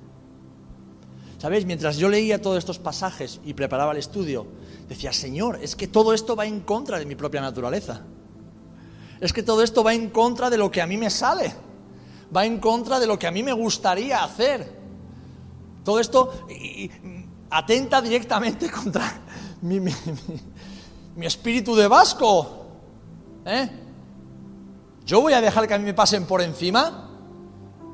¿Sabéis? 1.38 1.64
Mientras 1.64 1.96
yo 1.96 2.08
leía 2.08 2.42
todos 2.42 2.58
estos 2.58 2.78
pasajes 2.78 3.40
y 3.44 3.54
preparaba 3.54 3.92
el 3.92 3.98
estudio, 3.98 4.46
decía, 4.88 5.12
Señor, 5.12 5.58
es 5.62 5.74
que 5.74 5.88
todo 5.88 6.12
esto 6.12 6.36
va 6.36 6.44
en 6.44 6.60
contra 6.60 6.98
de 6.98 7.06
mi 7.06 7.14
propia 7.14 7.40
naturaleza. 7.40 8.02
Es 9.20 9.32
que 9.32 9.42
todo 9.42 9.62
esto 9.62 9.82
va 9.82 9.94
en 9.94 10.10
contra 10.10 10.50
de 10.50 10.58
lo 10.58 10.70
que 10.70 10.82
a 10.82 10.86
mí 10.86 10.96
me 10.98 11.08
sale. 11.08 11.54
Va 12.34 12.44
en 12.44 12.58
contra 12.58 13.00
de 13.00 13.06
lo 13.06 13.18
que 13.18 13.26
a 13.26 13.30
mí 13.30 13.42
me 13.42 13.52
gustaría 13.52 14.22
hacer. 14.22 14.80
Todo 15.84 15.98
esto 15.98 16.46
atenta 17.50 18.00
directamente 18.00 18.70
contra 18.70 19.20
mi, 19.62 19.80
espíritu 21.20 21.74
de 21.74 21.88
vasco. 21.88 22.66
¿Eh? 23.44 23.68
Yo 25.06 25.20
voy 25.20 25.32
a 25.32 25.40
dejar 25.40 25.66
que 25.66 25.74
a 25.74 25.78
mí 25.78 25.84
me 25.84 25.94
pasen 25.94 26.26
por 26.26 26.40
encima. 26.40 27.09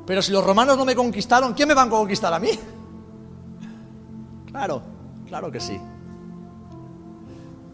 Pero 0.06 0.22
si 0.22 0.30
los 0.32 0.44
romanos 0.44 0.76
no 0.76 0.84
me 0.84 0.94
conquistaron, 0.94 1.52
¿quién 1.52 1.68
me 1.68 1.74
van 1.74 1.88
a 1.88 1.90
conquistar 1.90 2.32
a 2.32 2.38
mí? 2.38 2.50
Claro, 4.46 4.82
claro 5.26 5.50
que 5.50 5.60
sí. 5.60 5.78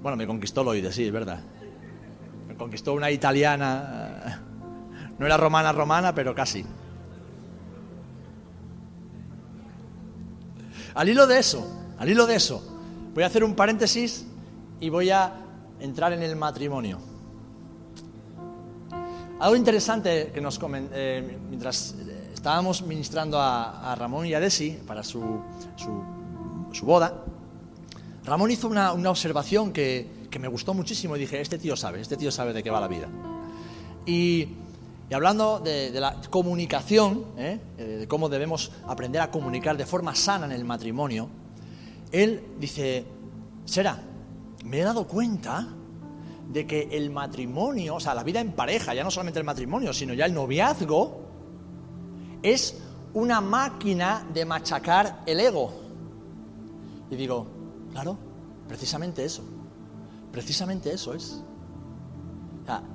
Bueno, 0.02 0.16
me 0.16 0.26
conquistó 0.26 0.64
Loide, 0.64 0.90
sí, 0.90 1.04
es 1.04 1.12
verdad. 1.12 1.40
Me 2.48 2.56
conquistó 2.56 2.94
una 2.94 3.10
italiana. 3.10 4.42
No 5.18 5.26
era 5.26 5.36
romana 5.36 5.72
romana, 5.72 6.14
pero 6.14 6.34
casi. 6.34 6.64
Al 10.94 11.08
hilo 11.08 11.26
de 11.26 11.38
eso, 11.38 11.94
al 11.98 12.08
hilo 12.08 12.26
de 12.26 12.34
eso, 12.34 12.62
voy 13.14 13.22
a 13.22 13.26
hacer 13.26 13.44
un 13.44 13.54
paréntesis 13.54 14.26
y 14.80 14.88
voy 14.88 15.10
a 15.10 15.32
entrar 15.80 16.12
en 16.12 16.22
el 16.22 16.34
matrimonio. 16.36 16.98
Algo 19.38 19.56
interesante 19.56 20.30
que 20.32 20.40
nos 20.40 20.58
eh, 20.92 21.38
mientras 21.48 21.94
estábamos 22.32 22.82
ministrando 22.82 23.40
a, 23.40 23.94
Ramón 23.96 24.26
y 24.26 24.34
a 24.34 24.40
Desi 24.40 24.78
para 24.86 25.02
su 25.02 25.40
su 26.72 26.86
boda, 26.86 27.24
Ramón 28.24 28.50
hizo 28.50 28.68
una, 28.68 28.92
observación 28.92 29.72
que, 29.72 30.22
me 30.40 30.48
gustó 30.48 30.74
muchísimo 30.74 31.16
y 31.16 31.20
dije, 31.20 31.40
este 31.40 31.58
tío 31.58 31.76
sabe, 31.76 32.00
este 32.00 32.16
tío 32.16 32.30
sabe 32.30 32.52
de 32.52 32.62
qué 32.62 32.70
va 32.70 32.80
la 32.80 32.88
vida. 32.88 33.08
Y, 34.06 34.48
hablando 35.12 35.60
de, 35.60 35.90
la 35.92 36.20
comunicación, 36.30 37.26
¿eh? 37.36 37.60
Eh, 37.78 37.82
de 37.82 38.08
cómo 38.08 38.28
debemos 38.28 38.72
aprender 38.86 39.20
a 39.20 39.30
comunicar 39.30 39.76
de 39.76 39.84
forma 39.84 40.14
sana 40.14 40.46
en 40.46 40.52
el 40.52 40.64
matrimonio, 40.64 41.28
él 42.10 42.42
dice, 42.58 43.04
Sera, 43.64 44.02
me 44.64 44.80
he 44.80 44.82
dado 44.82 45.06
cuenta 45.06 45.68
de 46.48 46.66
que 46.66 46.88
el 46.92 47.10
matrimonio, 47.10 47.96
o 47.96 48.00
sea, 48.00 48.14
la 48.14 48.22
vida 48.22 48.40
en 48.40 48.52
pareja, 48.52 48.94
ya 48.94 49.04
no 49.04 49.10
solamente 49.10 49.38
el 49.38 49.44
matrimonio, 49.44 49.92
sino 49.92 50.14
ya 50.14 50.26
el 50.26 50.34
noviazgo, 50.34 51.31
es 52.42 52.76
una 53.14 53.40
máquina 53.40 54.26
de 54.32 54.44
machacar 54.44 55.22
el 55.26 55.40
ego. 55.40 55.72
Y 57.10 57.16
digo, 57.16 57.46
claro, 57.92 58.16
precisamente 58.68 59.24
eso, 59.24 59.42
precisamente 60.30 60.92
eso 60.92 61.14
es. 61.14 61.42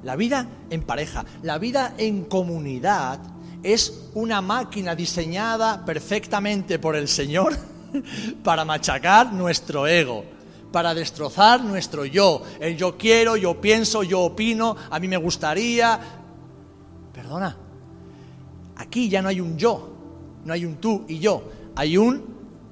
la 0.04 0.16
vida 0.16 0.48
en 0.70 0.84
pareja, 0.84 1.26
la 1.44 1.58
vida 1.60 1.94
en 1.98 2.26
comunidad 2.26 3.20
es 3.64 4.10
una 4.14 4.42
máquina 4.42 4.96
diseñada 4.96 5.84
perfectamente 5.86 6.80
por 6.80 6.96
el 6.96 7.08
Señor 7.08 7.56
para 8.44 8.66
machacar 8.66 9.34
nuestro 9.34 9.88
ego, 9.88 10.24
para 10.72 10.94
destrozar 10.94 11.64
nuestro 11.64 12.06
yo. 12.06 12.42
El 12.60 12.78
yo 12.78 12.98
quiero, 12.98 13.36
yo 13.36 13.60
pienso, 13.62 14.04
yo 14.04 14.22
opino, 14.22 14.76
a 14.90 15.00
mí 15.00 15.08
me 15.08 15.18
gustaría. 15.18 16.00
Perdona, 17.14 17.58
aquí 18.78 19.10
ya 19.10 19.22
no 19.22 19.30
hay 19.30 19.42
un 19.42 19.58
yo, 19.58 19.94
no 20.46 20.54
hay 20.54 20.66
un 20.66 20.76
tú 20.78 21.04
y 21.08 21.20
yo, 21.20 21.44
hay 21.76 21.98
un 21.98 22.24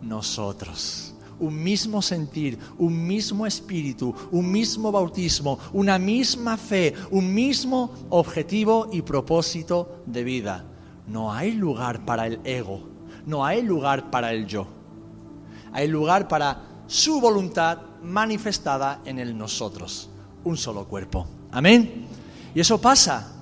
nosotros 0.01 1.15
un 1.39 1.61
mismo 1.61 2.01
sentir, 2.01 2.57
un 2.77 3.05
mismo 3.05 3.45
espíritu, 3.45 4.13
un 4.31 4.51
mismo 4.51 4.91
bautismo, 4.91 5.59
una 5.73 5.97
misma 5.99 6.57
fe, 6.57 6.93
un 7.11 7.33
mismo 7.33 7.93
objetivo 8.09 8.89
y 8.91 9.01
propósito 9.01 10.03
de 10.05 10.23
vida. 10.23 10.65
No 11.07 11.33
hay 11.33 11.51
lugar 11.51 12.05
para 12.05 12.27
el 12.27 12.39
ego, 12.43 12.87
no 13.25 13.45
hay 13.45 13.61
lugar 13.61 14.09
para 14.09 14.31
el 14.31 14.47
yo. 14.47 14.67
Hay 15.73 15.87
lugar 15.87 16.27
para 16.27 16.61
su 16.87 17.19
voluntad 17.19 17.79
manifestada 18.01 19.01
en 19.05 19.19
el 19.19 19.37
nosotros, 19.37 20.09
un 20.43 20.55
solo 20.55 20.85
cuerpo. 20.85 21.27
Amén. 21.51 22.07
Y 22.53 22.59
eso 22.61 22.79
pasa 22.79 23.34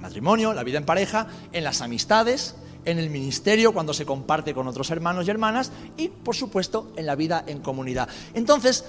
matrimonio, 0.00 0.52
la 0.52 0.64
vida 0.64 0.78
en 0.78 0.84
pareja, 0.84 1.26
en 1.52 1.64
las 1.64 1.80
amistades, 1.80 2.56
en 2.84 2.98
el 2.98 3.10
ministerio, 3.10 3.72
cuando 3.72 3.92
se 3.92 4.06
comparte 4.06 4.54
con 4.54 4.66
otros 4.66 4.90
hermanos 4.90 5.26
y 5.26 5.30
hermanas, 5.30 5.70
y 5.96 6.08
por 6.08 6.34
supuesto 6.34 6.92
en 6.96 7.06
la 7.06 7.14
vida 7.14 7.44
en 7.46 7.60
comunidad. 7.60 8.08
Entonces, 8.34 8.84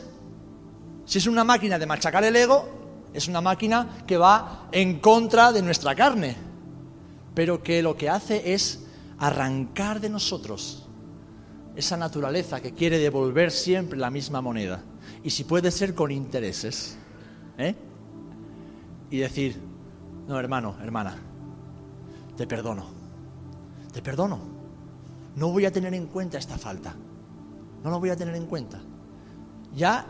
si 1.06 1.18
es 1.18 1.28
una 1.28 1.44
máquina 1.44 1.78
de 1.78 1.86
machacar 1.86 2.24
el 2.24 2.36
ego, 2.36 3.10
es 3.14 3.28
una 3.28 3.42
máquina 3.42 4.04
que 4.08 4.18
va 4.18 4.70
en 4.72 5.00
contra 5.00 5.52
de 5.52 5.62
nuestra 5.62 5.96
carne, 5.96 6.36
pero 7.34 7.62
que 7.62 7.82
lo 7.82 7.98
que 7.98 8.10
hace 8.10 8.54
es 8.54 8.86
arrancar 9.20 10.00
de 10.00 10.10
nosotros 10.10 10.88
esa 11.76 11.98
naturaleza 11.98 12.62
que 12.62 12.74
quiere 12.74 12.98
devolver 12.98 13.52
siempre 13.52 13.98
la 13.98 14.10
misma 14.10 14.42
moneda, 14.42 14.84
y 15.24 15.30
si 15.30 15.44
puede 15.44 15.72
ser 15.72 15.96
con 15.96 16.12
intereses, 16.12 16.98
¿eh? 17.58 17.76
y 19.10 19.18
decir, 19.18 19.60
no 20.32 20.40
hermano, 20.40 20.76
hermana, 20.82 21.16
te 22.36 22.48
perdono 22.48 23.02
te 23.92 24.02
perdono. 24.02 24.40
No 25.36 25.50
voy 25.50 25.66
a 25.66 25.72
tener 25.72 25.94
en 25.94 26.08
cuenta 26.08 26.38
esta 26.38 26.58
falta. 26.58 26.96
No 27.84 27.90
lo 27.90 28.00
voy 28.00 28.10
a 28.10 28.16
tener 28.16 28.36
en 28.36 28.46
cuenta. 28.46 28.80
Ya 29.76 30.06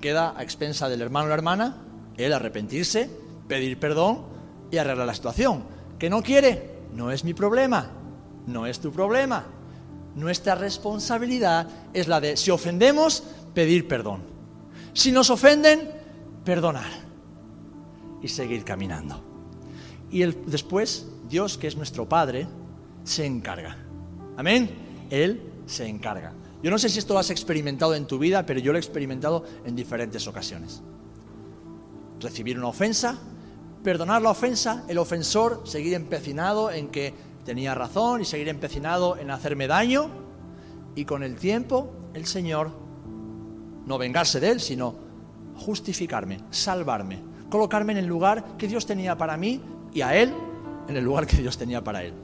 queda 0.00 0.34
a 0.36 0.42
expensa 0.42 0.88
del 0.88 1.02
hermano 1.02 1.26
o 1.26 1.28
la 1.28 1.34
hermana 1.34 1.76
el 2.16 2.32
arrepentirse, 2.32 3.08
pedir 3.48 3.78
perdón 3.78 4.24
y 4.70 4.76
arreglar 4.76 5.06
la 5.06 5.14
situación. 5.14 5.64
¿Que 5.98 6.10
no 6.10 6.22
quiere? 6.22 6.80
No 6.94 7.10
es 7.10 7.24
mi 7.24 7.34
problema. 7.34 7.90
No 8.46 8.66
es 8.66 8.80
tu 8.80 8.92
problema. 8.92 9.44
Nuestra 10.14 10.54
responsabilidad 10.54 11.68
es 11.94 12.08
la 12.08 12.20
de, 12.20 12.36
si 12.36 12.50
ofendemos, 12.50 13.22
pedir 13.54 13.88
perdón. 13.88 14.22
Si 14.92 15.12
nos 15.12 15.30
ofenden, 15.30 15.90
perdonar. 16.44 17.09
Y 18.22 18.28
seguir 18.28 18.64
caminando. 18.64 19.22
Y 20.10 20.24
después, 20.24 21.08
Dios, 21.28 21.56
que 21.56 21.66
es 21.66 21.76
nuestro 21.76 22.08
Padre, 22.08 22.46
se 23.04 23.24
encarga. 23.24 23.76
Amén. 24.36 24.70
Él 25.10 25.42
se 25.66 25.86
encarga. 25.86 26.32
Yo 26.62 26.70
no 26.70 26.78
sé 26.78 26.88
si 26.88 26.98
esto 26.98 27.14
lo 27.14 27.20
has 27.20 27.30
experimentado 27.30 27.94
en 27.94 28.06
tu 28.06 28.18
vida, 28.18 28.44
pero 28.44 28.60
yo 28.60 28.72
lo 28.72 28.78
he 28.78 28.80
experimentado 28.80 29.44
en 29.64 29.74
diferentes 29.74 30.26
ocasiones. 30.26 30.82
Recibir 32.18 32.58
una 32.58 32.68
ofensa, 32.68 33.18
perdonar 33.82 34.20
la 34.20 34.30
ofensa, 34.30 34.84
el 34.88 34.98
ofensor 34.98 35.62
seguir 35.64 35.94
empecinado 35.94 36.70
en 36.70 36.88
que 36.88 37.14
tenía 37.44 37.74
razón 37.74 38.20
y 38.20 38.24
seguir 38.26 38.48
empecinado 38.48 39.16
en 39.16 39.30
hacerme 39.30 39.66
daño, 39.66 40.10
y 40.94 41.04
con 41.04 41.22
el 41.22 41.36
tiempo 41.36 41.92
el 42.12 42.26
Señor, 42.26 42.72
no 43.86 43.96
vengarse 43.96 44.40
de 44.40 44.50
él, 44.50 44.60
sino 44.60 44.94
justificarme, 45.56 46.40
salvarme, 46.50 47.22
colocarme 47.50 47.92
en 47.92 47.98
el 47.98 48.06
lugar 48.06 48.56
que 48.56 48.68
Dios 48.68 48.86
tenía 48.86 49.18
para 49.18 49.36
mí 49.36 49.60
y 49.92 50.00
a 50.00 50.16
él 50.16 50.32
en 50.88 50.96
el 50.96 51.04
lugar 51.04 51.26
que 51.26 51.36
Dios 51.36 51.58
tenía 51.58 51.84
para 51.84 52.02
él. 52.02 52.14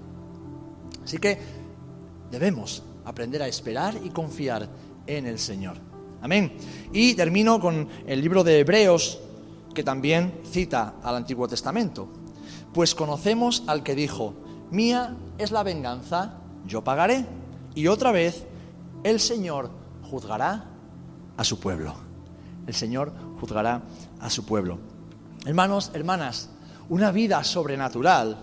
Así 1.05 1.19
que 1.19 1.39
debemos 2.31 2.83
aprender 3.05 3.43
a 3.43 3.49
esperar 3.49 3.95
y 4.03 4.11
confiar 4.11 4.69
en 5.07 5.27
el 5.27 5.39
Señor. 5.39 5.77
Amén. 6.23 6.57
Y 6.93 7.15
termino 7.15 7.61
con 7.61 7.89
el 8.07 8.21
libro 8.21 8.43
de 8.43 8.61
Hebreos, 8.61 9.21
que 9.75 9.85
también 9.85 10.41
cita 10.51 10.95
al 11.03 11.17
Antiguo 11.17 11.47
Testamento. 11.47 12.09
Pues 12.73 12.95
conocemos 12.95 13.63
al 13.67 13.83
que 13.83 13.95
dijo, 13.95 14.35
mía 14.71 15.17
es 15.39 15.51
la 15.51 15.63
venganza, 15.63 16.35
yo 16.67 16.83
pagaré. 16.83 17.27
Y 17.75 17.87
otra 17.87 18.11
vez, 18.11 18.47
el 19.05 19.21
Señor 19.21 19.71
juzgará 20.03 20.65
a 21.37 21.45
su 21.45 21.61
pueblo. 21.61 21.95
El 22.67 22.75
Señor 22.75 23.13
juzgará 23.39 23.83
a 24.19 24.31
su 24.31 24.45
pueblo. 24.45 24.79
Hermanos, 25.47 25.93
hermanas, 25.95 26.51
una 26.89 27.13
vida 27.13 27.45
sobrenatural 27.45 28.37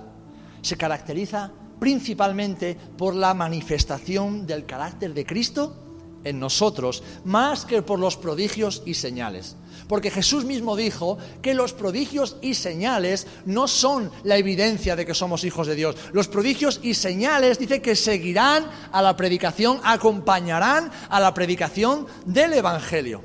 se 0.61 0.77
caracteriza 0.77 1.51
principalmente 1.77 2.77
por 2.97 3.13
la 3.13 3.33
manifestación 3.33 4.47
del 4.47 4.65
carácter 4.65 5.13
de 5.13 5.25
Cristo 5.25 5.75
en 6.23 6.39
nosotros, 6.39 7.03
más 7.25 7.65
que 7.65 7.81
por 7.81 7.99
los 7.99 8.15
prodigios 8.15 8.83
y 8.85 8.93
señales. 8.93 9.57
Porque 9.89 10.11
Jesús 10.11 10.45
mismo 10.45 10.77
dijo 10.77 11.17
que 11.41 11.53
los 11.53 11.73
prodigios 11.73 12.37
y 12.41 12.53
señales 12.53 13.27
no 13.45 13.67
son 13.67 14.09
la 14.23 14.37
evidencia 14.37 14.95
de 14.95 15.05
que 15.05 15.13
somos 15.13 15.43
hijos 15.43 15.67
de 15.67 15.75
Dios. 15.75 15.97
Los 16.13 16.29
prodigios 16.29 16.79
y 16.83 16.93
señales 16.93 17.59
dice 17.59 17.81
que 17.81 17.97
seguirán 17.97 18.65
a 18.93 19.01
la 19.01 19.17
predicación, 19.17 19.81
acompañarán 19.83 20.89
a 21.09 21.19
la 21.19 21.33
predicación 21.33 22.07
del 22.25 22.53
Evangelio. 22.53 23.21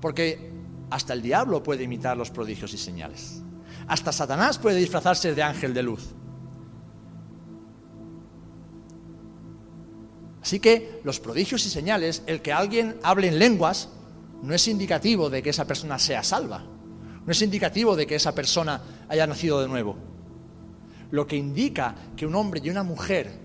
Porque 0.00 0.45
hasta 0.90 1.12
el 1.12 1.22
diablo 1.22 1.62
puede 1.62 1.84
imitar 1.84 2.16
los 2.16 2.30
prodigios 2.30 2.72
y 2.74 2.78
señales. 2.78 3.42
Hasta 3.88 4.12
Satanás 4.12 4.58
puede 4.58 4.78
disfrazarse 4.78 5.34
de 5.34 5.42
ángel 5.42 5.74
de 5.74 5.82
luz. 5.82 6.14
Así 10.42 10.60
que 10.60 11.00
los 11.02 11.18
prodigios 11.18 11.66
y 11.66 11.70
señales, 11.70 12.22
el 12.26 12.40
que 12.40 12.52
alguien 12.52 12.98
hable 13.02 13.28
en 13.28 13.38
lenguas, 13.38 13.88
no 14.42 14.54
es 14.54 14.68
indicativo 14.68 15.28
de 15.28 15.42
que 15.42 15.50
esa 15.50 15.66
persona 15.66 15.98
sea 15.98 16.22
salva. 16.22 16.64
No 17.24 17.32
es 17.32 17.42
indicativo 17.42 17.96
de 17.96 18.06
que 18.06 18.14
esa 18.14 18.32
persona 18.32 18.80
haya 19.08 19.26
nacido 19.26 19.60
de 19.60 19.66
nuevo. 19.66 19.96
Lo 21.10 21.26
que 21.26 21.36
indica 21.36 21.94
que 22.16 22.26
un 22.26 22.36
hombre 22.36 22.60
y 22.62 22.70
una 22.70 22.84
mujer 22.84 23.40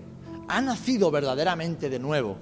han 0.46 0.66
nacido 0.66 1.10
verdaderamente 1.10 1.88
de 1.90 1.98
nuevo 1.98 2.36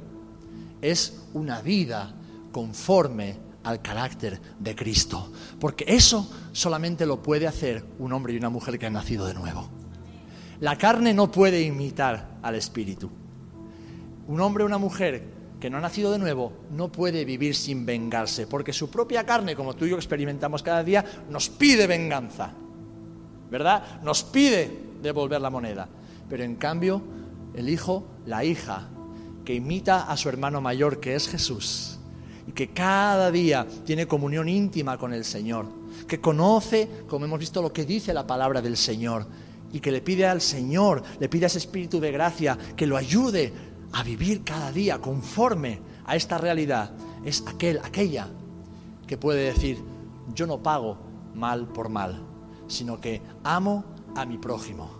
es 0.82 1.22
una 1.32 1.62
vida 1.62 2.14
conforme 2.52 3.49
al 3.64 3.82
carácter 3.82 4.40
de 4.58 4.74
Cristo. 4.74 5.32
Porque 5.58 5.84
eso 5.88 6.30
solamente 6.52 7.06
lo 7.06 7.22
puede 7.22 7.46
hacer 7.46 7.84
un 7.98 8.12
hombre 8.12 8.32
y 8.32 8.36
una 8.36 8.50
mujer 8.50 8.78
que 8.78 8.86
han 8.86 8.94
nacido 8.94 9.26
de 9.26 9.34
nuevo. 9.34 9.68
La 10.60 10.76
carne 10.76 11.14
no 11.14 11.30
puede 11.30 11.62
imitar 11.62 12.38
al 12.42 12.54
Espíritu. 12.54 13.10
Un 14.28 14.40
hombre 14.40 14.64
o 14.64 14.66
una 14.66 14.78
mujer 14.78 15.24
que 15.60 15.70
no 15.70 15.78
ha 15.78 15.80
nacido 15.80 16.10
de 16.10 16.18
nuevo 16.18 16.52
no 16.70 16.90
puede 16.90 17.24
vivir 17.24 17.54
sin 17.54 17.84
vengarse, 17.84 18.46
porque 18.46 18.72
su 18.72 18.90
propia 18.90 19.24
carne, 19.24 19.54
como 19.54 19.74
tú 19.74 19.84
y 19.84 19.90
yo 19.90 19.96
experimentamos 19.96 20.62
cada 20.62 20.82
día, 20.82 21.04
nos 21.28 21.48
pide 21.48 21.86
venganza, 21.86 22.52
¿verdad? 23.50 24.00
Nos 24.02 24.24
pide 24.24 24.70
devolver 25.02 25.40
la 25.40 25.50
moneda. 25.50 25.88
Pero 26.28 26.44
en 26.44 26.56
cambio, 26.56 27.02
el 27.54 27.68
hijo, 27.68 28.06
la 28.26 28.44
hija, 28.44 28.88
que 29.44 29.54
imita 29.54 30.10
a 30.10 30.16
su 30.16 30.28
hermano 30.28 30.60
mayor, 30.60 31.00
que 31.00 31.14
es 31.14 31.28
Jesús, 31.28 31.99
y 32.46 32.52
que 32.52 32.68
cada 32.70 33.30
día 33.30 33.66
tiene 33.84 34.06
comunión 34.06 34.48
íntima 34.48 34.98
con 34.98 35.12
el 35.12 35.24
Señor, 35.24 35.66
que 36.06 36.20
conoce, 36.20 37.04
como 37.08 37.24
hemos 37.24 37.38
visto, 37.38 37.62
lo 37.62 37.72
que 37.72 37.84
dice 37.84 38.14
la 38.14 38.26
palabra 38.26 38.62
del 38.62 38.76
Señor, 38.76 39.26
y 39.72 39.80
que 39.80 39.92
le 39.92 40.00
pide 40.00 40.26
al 40.26 40.40
Señor, 40.40 41.02
le 41.18 41.28
pide 41.28 41.44
a 41.44 41.46
ese 41.46 41.58
espíritu 41.58 42.00
de 42.00 42.10
gracia 42.10 42.58
que 42.76 42.86
lo 42.86 42.96
ayude 42.96 43.52
a 43.92 44.02
vivir 44.02 44.42
cada 44.42 44.72
día 44.72 44.98
conforme 44.98 45.80
a 46.04 46.16
esta 46.16 46.38
realidad 46.38 46.92
es 47.24 47.44
aquel, 47.46 47.78
aquella 47.84 48.28
que 49.06 49.18
puede 49.18 49.44
decir, 49.52 49.82
yo 50.34 50.46
no 50.46 50.62
pago 50.62 50.98
mal 51.34 51.68
por 51.68 51.88
mal, 51.88 52.22
sino 52.68 53.00
que 53.00 53.20
amo 53.44 53.84
a 54.14 54.24
mi 54.24 54.38
prójimo. 54.38 54.98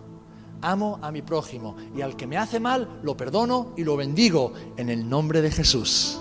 Amo 0.61 0.99
a 1.01 1.11
mi 1.11 1.23
prójimo 1.23 1.75
y 1.95 2.01
al 2.01 2.15
que 2.15 2.27
me 2.27 2.37
hace 2.37 2.59
mal 2.59 2.99
lo 3.01 3.17
perdono 3.17 3.73
y 3.77 3.83
lo 3.83 3.97
bendigo 3.97 4.53
en 4.77 4.89
el 4.89 5.09
nombre 5.09 5.41
de 5.41 5.49
Jesús. 5.49 6.19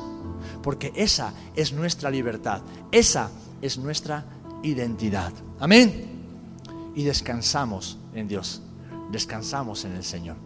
Porque 0.63 0.93
esa 0.95 1.33
es 1.57 1.73
nuestra 1.73 2.11
libertad, 2.11 2.63
esa 2.93 3.31
es 3.63 3.79
nuestra 3.79 4.25
identidad. 4.63 5.33
Amén. 5.59 6.09
Y 6.95 7.05
descansamos 7.05 7.99
en 8.15 8.29
Dios, 8.29 8.63
descansamos 9.11 9.85
en 9.85 9.93
el 9.93 10.05
Señor. 10.05 10.37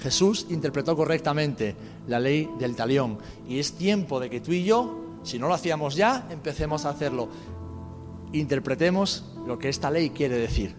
Jesús 0.00 0.46
interpretó 0.48 0.96
correctamente 0.96 1.74
la 2.06 2.20
ley 2.20 2.48
del 2.58 2.76
talión 2.76 3.18
y 3.48 3.58
es 3.58 3.72
tiempo 3.72 4.20
de 4.20 4.30
que 4.30 4.40
tú 4.40 4.52
y 4.52 4.64
yo, 4.64 5.18
si 5.24 5.38
no 5.38 5.48
lo 5.48 5.54
hacíamos 5.54 5.96
ya, 5.96 6.26
empecemos 6.30 6.84
a 6.84 6.90
hacerlo. 6.90 7.28
Interpretemos 8.32 9.24
lo 9.46 9.58
que 9.58 9.68
esta 9.68 9.90
ley 9.90 10.10
quiere 10.10 10.36
decir. 10.36 10.74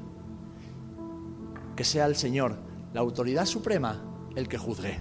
Que 1.75 1.83
sea 1.83 2.05
el 2.05 2.15
Señor, 2.15 2.57
la 2.93 3.01
autoridad 3.01 3.45
suprema, 3.45 4.01
el 4.35 4.47
que 4.47 4.57
juzgue. 4.57 4.99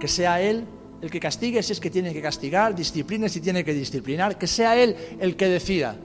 Que 0.00 0.08
sea 0.08 0.40
Él 0.40 0.66
el 1.00 1.10
que 1.10 1.20
castigue 1.20 1.62
si 1.62 1.72
es 1.72 1.80
que 1.80 1.90
tiene 1.90 2.12
que 2.12 2.22
castigar, 2.22 2.74
discipline 2.74 3.28
si 3.28 3.40
tiene 3.40 3.64
que 3.64 3.74
disciplinar, 3.74 4.38
que 4.38 4.46
sea 4.46 4.76
Él 4.76 4.96
el 5.20 5.36
que 5.36 5.48
decida. 5.48 5.96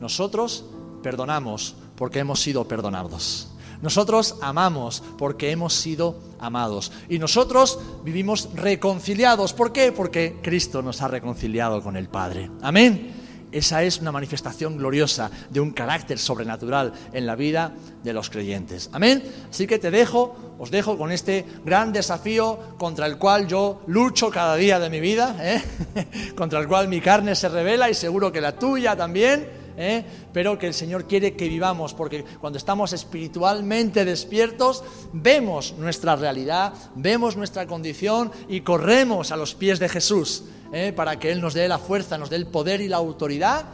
Nosotros 0.00 0.64
perdonamos 1.02 1.76
porque 1.96 2.20
hemos 2.20 2.40
sido 2.40 2.66
perdonados. 2.66 3.50
Nosotros 3.82 4.36
amamos 4.40 5.02
porque 5.18 5.50
hemos 5.50 5.74
sido 5.74 6.18
amados. 6.38 6.90
Y 7.08 7.18
nosotros 7.18 7.78
vivimos 8.04 8.48
reconciliados. 8.54 9.52
¿Por 9.52 9.72
qué? 9.72 9.92
Porque 9.92 10.38
Cristo 10.42 10.80
nos 10.80 11.02
ha 11.02 11.08
reconciliado 11.08 11.82
con 11.82 11.96
el 11.96 12.08
Padre. 12.08 12.50
Amén. 12.62 13.23
Esa 13.54 13.84
es 13.84 14.00
una 14.00 14.10
manifestación 14.10 14.76
gloriosa 14.76 15.30
de 15.48 15.60
un 15.60 15.70
carácter 15.70 16.18
sobrenatural 16.18 16.92
en 17.12 17.24
la 17.24 17.36
vida 17.36 17.72
de 18.02 18.12
los 18.12 18.28
creyentes. 18.28 18.90
Amén. 18.92 19.22
Así 19.48 19.68
que 19.68 19.78
te 19.78 19.92
dejo, 19.92 20.56
os 20.58 20.72
dejo 20.72 20.98
con 20.98 21.12
este 21.12 21.46
gran 21.64 21.92
desafío 21.92 22.58
contra 22.78 23.06
el 23.06 23.16
cual 23.16 23.46
yo 23.46 23.82
lucho 23.86 24.28
cada 24.28 24.56
día 24.56 24.80
de 24.80 24.90
mi 24.90 24.98
vida, 24.98 25.36
¿eh? 25.40 25.62
contra 26.36 26.58
el 26.58 26.66
cual 26.66 26.88
mi 26.88 27.00
carne 27.00 27.36
se 27.36 27.48
revela 27.48 27.88
y 27.88 27.94
seguro 27.94 28.32
que 28.32 28.40
la 28.40 28.58
tuya 28.58 28.96
también. 28.96 29.63
¿Eh? 29.76 30.04
pero 30.32 30.58
que 30.58 30.66
el 30.66 30.74
Señor 30.74 31.06
quiere 31.06 31.34
que 31.34 31.48
vivamos, 31.48 31.94
porque 31.94 32.24
cuando 32.40 32.58
estamos 32.58 32.92
espiritualmente 32.92 34.04
despiertos, 34.04 34.84
vemos 35.12 35.74
nuestra 35.78 36.16
realidad, 36.16 36.74
vemos 36.94 37.36
nuestra 37.36 37.66
condición 37.66 38.30
y 38.48 38.60
corremos 38.60 39.32
a 39.32 39.36
los 39.36 39.54
pies 39.54 39.78
de 39.78 39.88
Jesús, 39.88 40.44
¿eh? 40.72 40.92
para 40.94 41.18
que 41.18 41.30
Él 41.30 41.40
nos 41.40 41.54
dé 41.54 41.68
la 41.68 41.78
fuerza, 41.78 42.18
nos 42.18 42.30
dé 42.30 42.36
el 42.36 42.46
poder 42.46 42.80
y 42.80 42.88
la 42.88 42.96
autoridad 42.96 43.64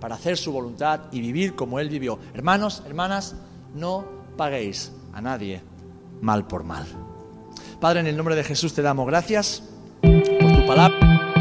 para 0.00 0.14
hacer 0.14 0.36
su 0.36 0.52
voluntad 0.52 1.02
y 1.12 1.20
vivir 1.20 1.54
como 1.54 1.78
Él 1.78 1.88
vivió. 1.88 2.18
Hermanos, 2.34 2.82
hermanas, 2.86 3.34
no 3.74 4.04
paguéis 4.36 4.92
a 5.12 5.20
nadie 5.20 5.62
mal 6.20 6.46
por 6.46 6.64
mal. 6.64 6.86
Padre, 7.80 8.00
en 8.00 8.06
el 8.06 8.16
nombre 8.16 8.34
de 8.34 8.44
Jesús 8.44 8.74
te 8.74 8.82
damos 8.82 9.06
gracias 9.06 9.62
por 10.02 10.52
tu 10.52 10.66
palabra. 10.66 11.39